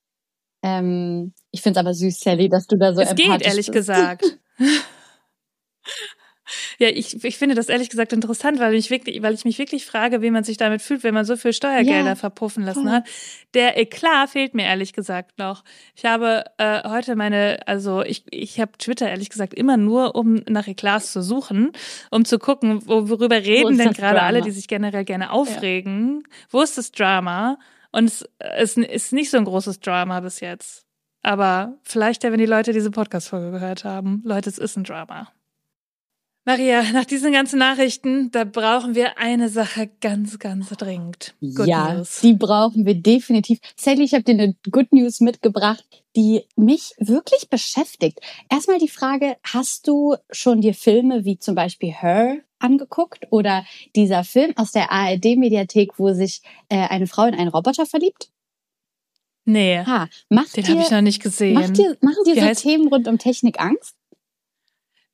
Ähm, 0.62 1.34
ich 1.52 1.62
finde 1.62 1.80
es 1.80 1.86
aber 1.86 1.94
süß, 1.96 2.20
Sally, 2.20 2.50
dass 2.50 2.68
du 2.68 2.78
da 2.78 2.94
so 2.94 3.02
es 3.02 3.12
empathisch 3.12 3.38
geht, 3.38 3.48
ehrlich 3.48 3.66
bist. 3.68 3.74
gesagt. 3.74 4.40
Ja, 6.82 6.88
ich, 6.88 7.26
ich 7.26 7.38
finde 7.38 7.56
das 7.56 7.68
ehrlich 7.68 7.90
gesagt 7.90 8.14
interessant, 8.14 8.58
weil 8.60 8.74
ich 8.74 8.90
wirklich, 8.90 9.22
weil 9.22 9.34
ich 9.34 9.44
mich 9.44 9.60
wirklich 9.60 9.86
frage, 9.86 10.22
wie 10.22 10.32
man 10.32 10.46
sich 10.46 10.56
damit 10.56 10.82
fühlt, 10.82 11.04
wenn 11.04 11.14
man 11.14 11.26
so 11.26 11.36
viel 11.36 11.52
Steuergelder 11.52 12.06
ja, 12.06 12.16
verpuffen 12.16 12.64
lassen 12.64 12.84
voll. 12.84 12.92
hat. 12.92 13.04
Der 13.54 13.78
Eklat 13.78 14.30
fehlt 14.30 14.54
mir 14.54 14.64
ehrlich 14.64 14.94
gesagt 14.94 15.38
noch. 15.38 15.66
Ich 15.94 16.06
habe 16.06 16.46
äh, 16.58 16.88
heute 16.88 17.18
meine, 17.18 17.60
also 17.68 18.02
ich, 18.02 18.24
ich 18.32 18.62
habe 18.62 18.72
Twitter 18.78 19.10
ehrlich 19.10 19.30
gesagt 19.30 19.54
immer 19.54 19.76
nur, 19.76 20.16
um 20.16 20.36
nach 20.48 20.68
Eklats 20.68 21.12
zu 21.12 21.22
suchen, 21.22 21.74
um 22.12 22.24
zu 22.24 22.40
gucken, 22.40 22.82
wo, 22.88 23.10
worüber 23.10 23.36
reden 23.36 23.78
denn 23.78 23.92
gerade 23.92 24.22
alle, 24.22 24.42
die 24.42 24.52
sich 24.52 24.70
generell 24.70 25.04
gerne 25.04 25.32
aufregen. 25.32 26.22
Ja. 26.22 26.36
Wo 26.50 26.62
ist 26.62 26.78
das 26.78 26.94
Drama? 26.94 27.60
Und 27.92 28.06
es, 28.06 28.26
es 28.40 28.78
ist 28.78 29.12
nicht 29.12 29.32
so 29.32 29.38
ein 29.38 29.46
großes 29.46 29.82
Drama 29.82 30.22
bis 30.22 30.40
jetzt. 30.40 30.86
Aber 31.24 31.78
vielleicht 31.84 32.24
ja, 32.24 32.32
wenn 32.32 32.40
die 32.40 32.46
Leute 32.46 32.72
diese 32.72 32.92
Podcast-Folge 32.92 33.52
gehört 33.52 33.84
haben. 33.84 34.22
Leute, 34.24 34.50
es 34.50 34.58
ist 34.58 34.78
ein 34.78 34.86
Drama. 34.86 35.28
Maria, 36.46 36.84
nach 36.94 37.06
diesen 37.06 37.32
ganzen 37.32 37.60
Nachrichten, 37.60 38.32
da 38.32 38.44
brauchen 38.44 38.96
wir 38.96 39.18
eine 39.18 39.50
Sache 39.50 39.90
ganz, 40.02 40.40
ganz 40.40 40.70
dringend. 40.70 41.36
Good 41.42 41.68
ja, 41.68 41.94
News. 41.94 42.22
die 42.22 42.34
brauchen 42.34 42.86
wir 42.86 42.96
definitiv. 42.96 43.60
Sally, 43.76 44.04
ich 44.04 44.14
habe 44.14 44.24
dir 44.24 44.34
eine 44.34 44.56
Good 44.72 44.92
News 44.92 45.20
mitgebracht, 45.20 45.84
die 46.16 46.44
mich 46.56 46.94
wirklich 46.98 47.50
beschäftigt. 47.50 48.20
Erstmal 48.50 48.80
die 48.80 48.88
Frage, 48.88 49.38
hast 49.44 49.88
du 49.88 50.16
schon 50.32 50.62
dir 50.62 50.74
Filme 50.74 51.26
wie 51.26 51.38
zum 51.38 51.56
Beispiel 51.56 51.92
Her 51.92 52.38
angeguckt 52.58 53.28
oder 53.30 53.66
dieser 53.96 54.24
Film 54.24 54.54
aus 54.56 54.72
der 54.72 54.92
ARD-Mediathek, 54.92 56.00
wo 56.00 56.14
sich 56.14 56.42
äh, 56.70 56.88
eine 56.88 57.08
Frau 57.08 57.26
in 57.26 57.36
einen 57.36 57.50
Roboter 57.50 57.86
verliebt? 57.86 58.32
Nee, 59.46 59.80
ha, 59.86 60.08
macht 60.30 60.58
den 60.58 60.68
habe 60.68 60.82
ich 60.82 60.92
noch 60.92 61.02
nicht 61.02 61.22
gesehen. 61.24 61.54
Macht 61.54 61.78
dir, 61.78 61.98
machen 62.02 62.24
dir 62.26 62.56
so 62.56 62.62
Themen 62.62 62.88
rund 62.88 63.08
um 63.08 63.18
Technik 63.18 63.60
Angst? 63.60 63.96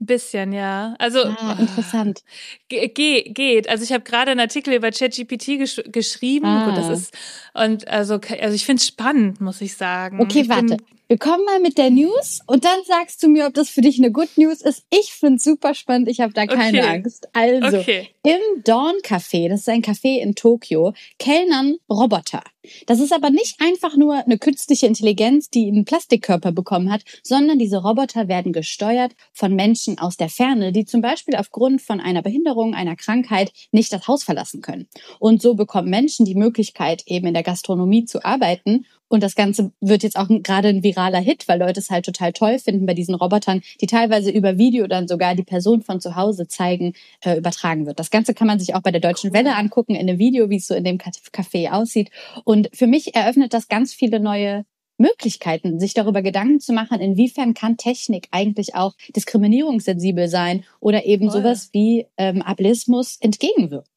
Ein 0.01 0.05
bisschen, 0.08 0.51
ja. 0.51 0.93
Also 0.99 1.23
ah, 1.23 1.55
interessant. 1.58 2.23
Ge 2.69 2.89
geht. 2.89 3.69
Also 3.69 3.84
ich 3.84 3.93
habe 3.93 4.03
gerade 4.03 4.31
einen 4.31 4.41
Artikel 4.41 4.73
über 4.73 4.91
ChatGPT 4.91 5.58
gesch 5.58 5.81
geschrieben. 5.86 6.45
Ah. 6.45 6.65
Gut, 6.65 6.77
das 6.77 6.89
ist 6.89 7.17
und 7.53 7.88
also 7.88 8.19
also 8.41 8.55
ich 8.55 8.65
finde 8.65 8.81
es 8.81 8.88
spannend, 8.88 9.39
muss 9.39 9.62
ich 9.62 9.75
sagen. 9.77 10.19
Okay, 10.19 10.49
warte. 10.49 10.77
Wir 11.07 11.19
kommen 11.19 11.45
mal 11.45 11.59
mit 11.59 11.77
der 11.77 11.91
News 11.91 12.39
und 12.47 12.65
dann 12.65 12.79
sagst 12.87 13.21
du 13.21 13.27
mir, 13.27 13.45
ob 13.45 13.53
das 13.53 13.69
für 13.69 13.81
dich 13.81 13.99
eine 13.99 14.11
Good 14.11 14.37
News 14.37 14.61
ist. 14.61 14.85
Ich 14.89 15.11
find's 15.11 15.43
super 15.43 15.75
spannend, 15.75 16.09
ich 16.09 16.19
habe 16.19 16.33
da 16.33 16.47
keine 16.47 16.79
okay. 16.79 16.87
Angst. 16.87 17.29
Also, 17.33 17.77
okay. 17.77 18.09
im 18.23 18.63
Dawn 18.63 18.95
Café, 19.03 19.47
das 19.47 19.61
ist 19.61 19.69
ein 19.69 19.83
Café 19.83 20.19
in 20.19 20.33
Tokio, 20.33 20.93
kellnern 21.19 21.75
Roboter. 21.87 22.41
Das 22.87 22.99
ist 22.99 23.13
aber 23.13 23.29
nicht 23.29 23.61
einfach 23.61 23.95
nur 23.95 24.15
eine 24.15 24.39
künstliche 24.39 24.87
Intelligenz, 24.87 25.51
die 25.51 25.67
einen 25.67 25.85
Plastikkörper 25.85 26.51
bekommen 26.51 26.91
hat, 26.91 27.03
sondern 27.21 27.59
diese 27.59 27.83
Roboter 27.83 28.27
werden 28.27 28.51
gesteuert 28.51 29.11
von 29.31 29.53
Menschen 29.53 29.99
aus 29.99 30.17
der 30.17 30.29
Ferne, 30.29 30.71
die 30.71 30.85
zum 30.85 31.01
Beispiel 31.01 31.35
aufgrund 31.35 31.83
von 31.83 31.99
einer 31.99 32.23
Behinderung, 32.23 32.73
einer 32.73 32.95
Krankheit 32.95 33.51
nicht 33.71 33.93
das 33.93 34.07
Haus 34.07 34.23
verlassen 34.23 34.61
können. 34.61 34.87
Und 35.19 35.43
so 35.43 35.53
bekommen 35.53 35.91
Menschen 35.91 36.25
die 36.25 36.33
Möglichkeit, 36.33 37.03
eben 37.05 37.27
in 37.27 37.35
der 37.35 37.43
Gastronomie 37.43 38.05
zu 38.05 38.25
arbeiten 38.25 38.85
und 39.15 39.23
das 39.23 39.36
Ganze 39.36 39.71
wird 39.82 40.04
jetzt 40.04 40.17
auch 40.17 40.28
gerade 40.28 40.67
ein 40.67 40.84
viraler 40.84 41.19
Hit, 41.19 41.47
weil 41.47 41.60
Leute 41.60 41.80
es 41.80 41.89
halt 41.89 42.06
total 42.06 42.34
toll 42.34 42.60
finden 42.60 42.86
bei 42.86 42.93
diesen 42.93 43.15
Robotern, 43.15 43.62
die 43.82 43.88
teilweise 43.88 44.30
über 44.30 44.58
Video 44.58 44.88
dann 44.88 45.08
sogar 45.08 45.36
die 45.36 45.43
Person 45.43 45.82
von 45.82 45.99
zu 45.99 46.15
Hause 46.15 46.47
zeigen, 46.47 46.93
äh, 47.21 47.38
übertragen 47.38 47.88
wird. 47.88 47.99
Das 47.99 48.12
Ganze 48.12 48.34
kann 48.34 48.47
man 48.47 48.60
sich 48.60 48.75
auch 48.75 48.82
bei 48.82 48.91
der 48.91 49.01
Deutschen. 49.01 49.34
Welle 49.34 49.56
angucken, 49.56 49.95
in 49.95 50.08
einem 50.08 50.19
Video, 50.19 50.49
wie 50.49 50.58
es 50.58 50.67
so 50.67 50.75
in 50.75 50.84
dem 50.84 50.97
Café 50.97 51.71
aussieht. 51.71 52.12
Und 52.43 52.69
für 52.73 52.88
mich 52.88 53.15
eröffnet 53.15 53.54
das 53.54 53.67
ganz 53.67 53.93
viele 53.93 54.19
neue 54.19 54.65
Möglichkeiten, 54.97 55.80
sich 55.80 55.93
darüber 55.93 56.21
Gedanken 56.21 56.60
zu 56.60 56.73
machen, 56.73 56.99
inwiefern 56.99 57.54
kann 57.54 57.78
Technik 57.78 58.28
eigentlich 58.32 58.75
auch 58.75 58.93
diskriminierungssensibel 59.15 60.28
sein 60.28 60.63
oder 60.80 61.06
eben 61.06 61.30
Voll. 61.30 61.41
sowas 61.41 61.69
wie 61.73 62.06
ähm, 62.17 62.41
Ableismus 62.41 63.17
entgegenwirken. 63.19 63.94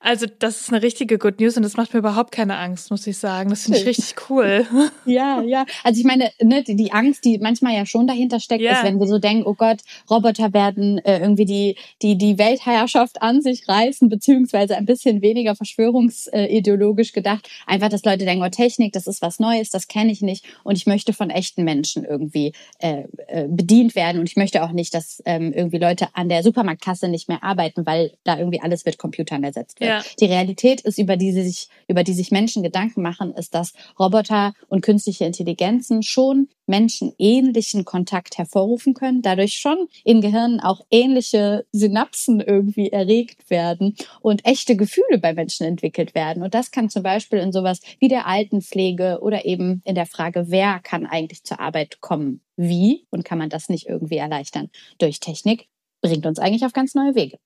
Also 0.00 0.26
das 0.38 0.60
ist 0.60 0.72
eine 0.72 0.80
richtige 0.80 1.18
Good 1.18 1.40
News 1.40 1.56
und 1.56 1.64
das 1.64 1.76
macht 1.76 1.92
mir 1.92 1.98
überhaupt 1.98 2.30
keine 2.30 2.56
Angst, 2.56 2.92
muss 2.92 3.06
ich 3.08 3.18
sagen. 3.18 3.50
Das 3.50 3.64
finde 3.64 3.80
ich 3.80 3.86
richtig 3.86 4.14
cool. 4.30 4.64
ja, 5.04 5.42
ja. 5.42 5.66
Also 5.82 5.98
ich 5.98 6.06
meine, 6.06 6.30
ne, 6.40 6.62
die 6.62 6.92
Angst, 6.92 7.24
die 7.24 7.38
manchmal 7.38 7.74
ja 7.74 7.84
schon 7.84 8.06
dahinter 8.06 8.38
steckt, 8.38 8.62
ja. 8.62 8.72
ist, 8.72 8.84
wenn 8.84 9.00
wir 9.00 9.08
so 9.08 9.18
denken, 9.18 9.42
oh 9.44 9.54
Gott, 9.54 9.78
Roboter 10.08 10.52
werden 10.52 10.98
äh, 10.98 11.18
irgendwie 11.18 11.46
die, 11.46 11.76
die, 12.00 12.16
die 12.16 12.38
Weltherrschaft 12.38 13.20
an 13.22 13.42
sich 13.42 13.66
reißen, 13.66 14.08
beziehungsweise 14.08 14.76
ein 14.76 14.86
bisschen 14.86 15.20
weniger 15.20 15.56
verschwörungsideologisch 15.56 17.12
gedacht. 17.12 17.48
Einfach, 17.66 17.88
dass 17.88 18.04
Leute 18.04 18.24
denken, 18.24 18.44
oh 18.44 18.48
Technik, 18.48 18.92
das 18.92 19.08
ist 19.08 19.20
was 19.20 19.40
Neues, 19.40 19.70
das 19.70 19.88
kenne 19.88 20.12
ich 20.12 20.22
nicht 20.22 20.44
und 20.62 20.76
ich 20.76 20.86
möchte 20.86 21.12
von 21.12 21.28
echten 21.28 21.64
Menschen 21.64 22.04
irgendwie 22.04 22.52
äh, 22.78 23.02
äh, 23.26 23.48
bedient 23.48 23.96
werden 23.96 24.20
und 24.20 24.28
ich 24.28 24.36
möchte 24.36 24.62
auch 24.62 24.72
nicht, 24.72 24.94
dass 24.94 25.20
ähm, 25.24 25.52
irgendwie 25.52 25.78
Leute 25.78 26.06
an 26.12 26.28
der 26.28 26.44
Supermarktkasse 26.44 27.08
nicht 27.08 27.28
mehr 27.28 27.42
arbeiten, 27.42 27.84
weil 27.84 28.12
da 28.22 28.38
irgendwie 28.38 28.60
alles 28.60 28.84
mit 28.84 28.96
Computern 28.96 29.42
ersetzt 29.42 29.80
wird. 29.80 29.87
Ja. 29.88 30.04
Die 30.20 30.26
Realität 30.26 30.80
ist, 30.82 30.98
über 30.98 31.16
die 31.16 31.32
sich, 31.32 31.68
über 31.88 32.04
die 32.04 32.12
sich 32.12 32.30
Menschen 32.30 32.62
Gedanken 32.62 33.02
machen, 33.02 33.34
ist, 33.34 33.54
dass 33.54 33.72
Roboter 33.98 34.54
und 34.68 34.82
künstliche 34.82 35.24
Intelligenzen 35.24 36.02
schon 36.02 36.48
menschenähnlichen 36.68 37.84
Kontakt 37.84 38.38
hervorrufen 38.38 38.94
können, 38.94 39.22
dadurch 39.22 39.54
schon 39.54 39.88
in 40.04 40.20
Gehirnen 40.20 40.60
auch 40.60 40.82
ähnliche 40.90 41.64
Synapsen 41.72 42.40
irgendwie 42.40 42.90
erregt 42.90 43.50
werden 43.50 43.96
und 44.20 44.44
echte 44.44 44.76
Gefühle 44.76 45.18
bei 45.18 45.32
Menschen 45.32 45.66
entwickelt 45.66 46.14
werden. 46.14 46.42
Und 46.42 46.54
das 46.54 46.70
kann 46.70 46.90
zum 46.90 47.02
Beispiel 47.02 47.38
in 47.38 47.52
sowas 47.52 47.80
wie 47.98 48.08
der 48.08 48.26
Altenpflege 48.26 49.18
oder 49.22 49.44
eben 49.44 49.82
in 49.84 49.94
der 49.94 50.06
Frage, 50.06 50.46
wer 50.48 50.78
kann 50.80 51.06
eigentlich 51.06 51.42
zur 51.44 51.58
Arbeit 51.58 52.00
kommen, 52.00 52.42
wie 52.56 53.06
und 53.10 53.24
kann 53.24 53.38
man 53.38 53.48
das 53.48 53.68
nicht 53.68 53.86
irgendwie 53.86 54.18
erleichtern 54.18 54.70
durch 54.98 55.20
Technik, 55.20 55.68
bringt 56.00 56.26
uns 56.26 56.38
eigentlich 56.38 56.64
auf 56.64 56.72
ganz 56.72 56.94
neue 56.94 57.14
Wege. 57.14 57.38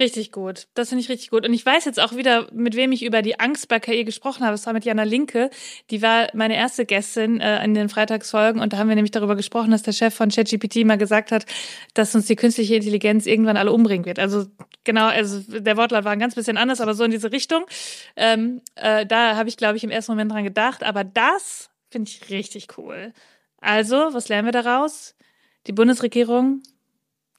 Richtig 0.00 0.32
gut. 0.32 0.66
Das 0.72 0.88
finde 0.88 1.02
ich 1.02 1.10
richtig 1.10 1.28
gut. 1.28 1.46
Und 1.46 1.52
ich 1.52 1.66
weiß 1.66 1.84
jetzt 1.84 2.00
auch 2.00 2.16
wieder, 2.16 2.46
mit 2.52 2.74
wem 2.74 2.90
ich 2.90 3.04
über 3.04 3.20
die 3.20 3.38
Angst 3.38 3.68
bei 3.68 3.78
KI 3.78 4.04
gesprochen 4.04 4.44
habe. 4.44 4.52
Das 4.52 4.64
war 4.64 4.72
mit 4.72 4.86
Jana 4.86 5.02
Linke. 5.02 5.50
Die 5.90 6.00
war 6.00 6.28
meine 6.32 6.56
erste 6.56 6.86
Gästin 6.86 7.38
äh, 7.38 7.62
in 7.62 7.74
den 7.74 7.90
Freitagsfolgen. 7.90 8.62
Und 8.62 8.72
da 8.72 8.78
haben 8.78 8.88
wir 8.88 8.94
nämlich 8.94 9.10
darüber 9.10 9.36
gesprochen, 9.36 9.70
dass 9.72 9.82
der 9.82 9.92
Chef 9.92 10.14
von 10.14 10.30
ChatGPT 10.30 10.86
mal 10.86 10.96
gesagt 10.96 11.32
hat, 11.32 11.44
dass 11.92 12.14
uns 12.14 12.24
die 12.24 12.36
künstliche 12.36 12.76
Intelligenz 12.76 13.26
irgendwann 13.26 13.58
alle 13.58 13.72
umbringen 13.72 14.06
wird. 14.06 14.18
Also 14.18 14.46
genau, 14.84 15.04
also 15.04 15.42
der 15.60 15.76
Wortlaut 15.76 16.04
war 16.04 16.12
ein 16.12 16.18
ganz 16.18 16.34
bisschen 16.34 16.56
anders, 16.56 16.80
aber 16.80 16.94
so 16.94 17.04
in 17.04 17.10
diese 17.10 17.30
Richtung. 17.30 17.66
Ähm, 18.16 18.62
äh, 18.76 19.04
da 19.04 19.36
habe 19.36 19.50
ich, 19.50 19.58
glaube 19.58 19.76
ich, 19.76 19.84
im 19.84 19.90
ersten 19.90 20.12
Moment 20.12 20.32
dran 20.32 20.44
gedacht. 20.44 20.82
Aber 20.82 21.04
das 21.04 21.68
finde 21.90 22.10
ich 22.10 22.30
richtig 22.30 22.78
cool. 22.78 23.12
Also, 23.60 24.14
was 24.14 24.30
lernen 24.30 24.48
wir 24.48 24.52
daraus? 24.52 25.14
Die 25.66 25.72
Bundesregierung 25.72 26.62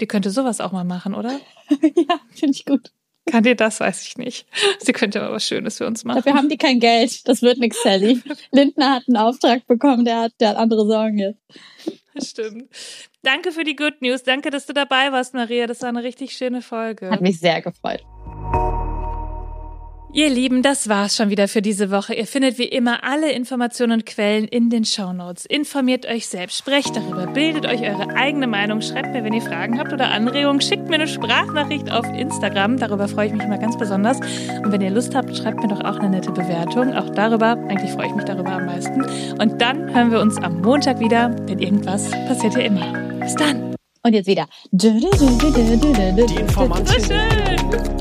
die 0.02 0.08
könnte 0.08 0.32
sowas 0.32 0.60
auch 0.60 0.72
mal 0.72 0.84
machen, 0.84 1.14
oder? 1.14 1.40
ja, 1.70 2.20
finde 2.32 2.56
ich 2.56 2.66
gut. 2.66 2.92
Kann 3.30 3.44
dir 3.44 3.56
das, 3.56 3.80
weiß 3.80 4.06
ich 4.08 4.18
nicht. 4.18 4.48
Sie 4.80 4.94
könnte 4.94 5.22
aber 5.22 5.36
was 5.36 5.46
Schönes 5.46 5.78
für 5.78 5.86
uns 5.86 6.04
machen. 6.04 6.18
Dafür 6.18 6.34
haben 6.34 6.50
die 6.50 6.58
kein 6.58 6.80
Geld. 6.80 7.28
Das 7.28 7.44
wird 7.44 7.60
nix, 7.60 7.82
Sally. 7.84 8.20
Lindner 8.52 8.96
hat 8.96 9.04
einen 9.08 9.18
Auftrag 9.18 9.68
bekommen, 9.68 10.06
der 10.06 10.22
hat, 10.22 10.34
der 10.40 10.50
hat 10.50 10.58
andere 10.58 10.86
Sorgen 10.88 11.20
jetzt. 11.20 11.40
Stimmt. 12.18 12.68
Danke 13.22 13.52
für 13.52 13.64
die 13.64 13.76
Good 13.76 14.02
News. 14.02 14.24
Danke, 14.24 14.50
dass 14.50 14.66
du 14.66 14.74
dabei 14.74 15.12
warst, 15.12 15.34
Maria. 15.34 15.68
Das 15.68 15.82
war 15.82 15.90
eine 15.90 16.04
richtig 16.04 16.34
schöne 16.34 16.62
Folge. 16.62 17.10
Hat 17.10 17.22
mich 17.22 17.40
sehr 17.40 17.62
gefreut. 17.62 18.04
Ihr 20.14 20.30
Lieben, 20.30 20.62
das 20.62 20.90
war's 20.90 21.16
schon 21.16 21.30
wieder 21.30 21.48
für 21.48 21.62
diese 21.62 21.90
Woche. 21.90 22.14
Ihr 22.14 22.28
findet 22.28 22.58
wie 22.58 22.66
immer 22.66 23.06
alle 23.06 23.32
Informationen 23.32 23.94
und 23.94 24.06
Quellen 24.06 24.46
in 24.46 24.70
den 24.70 24.84
Shownotes. 24.84 25.46
Informiert 25.46 26.06
euch 26.06 26.28
selbst, 26.28 26.58
sprecht 26.58 26.98
darüber, 26.98 27.28
bildet 27.28 27.66
euch 27.66 27.80
eure 27.82 28.10
eigene 28.10 28.46
Meinung, 28.46 28.82
schreibt 28.82 29.14
mir, 29.14 29.24
wenn 29.24 29.32
ihr 29.32 29.42
Fragen 29.42 29.80
habt 29.80 29.94
oder 29.94 30.12
Anregungen, 30.12 30.60
schickt 30.60 30.90
mir 30.90 30.96
eine 30.96 31.08
Sprachnachricht 31.08 31.90
auf 31.90 32.06
Instagram. 32.08 32.78
Darüber 32.78 33.08
freue 33.08 33.28
ich 33.28 33.34
mich 33.34 33.44
immer 33.44 33.58
ganz 33.58 33.78
besonders. 33.78 34.20
Und 34.20 34.74
wenn 34.74 34.82
ihr 34.82 34.90
Lust 34.92 35.16
habt, 35.16 35.36
schreibt 35.38 35.62
mir 35.62 35.70
doch 35.70 35.80
auch 35.80 36.00
eine 36.00 36.10
nette 36.10 36.32
Bewertung. 36.32 36.94
Auch 36.94 37.10
darüber, 37.12 37.52
eigentlich 37.70 37.92
freue 37.92 38.08
ich 38.08 38.14
mich 38.14 38.26
darüber 38.26 38.52
am 38.52 38.66
meisten. 38.66 39.06
Und 39.40 39.62
dann 39.62 39.96
hören 39.96 40.12
wir 40.12 40.20
uns 40.20 40.38
am 40.40 40.60
Montag 40.60 41.00
wieder, 41.00 41.30
denn 41.30 41.60
irgendwas 41.60 42.12
passiert 42.12 42.56
ja 42.56 42.62
immer. 42.62 43.20
Bis 43.22 43.36
dann. 43.36 43.74
Und 44.04 44.14
jetzt 44.14 44.28
wieder. 44.28 44.48
Die 46.28 46.36
Informantin. 46.36 47.00
So 47.00 47.06
schön. 47.06 48.01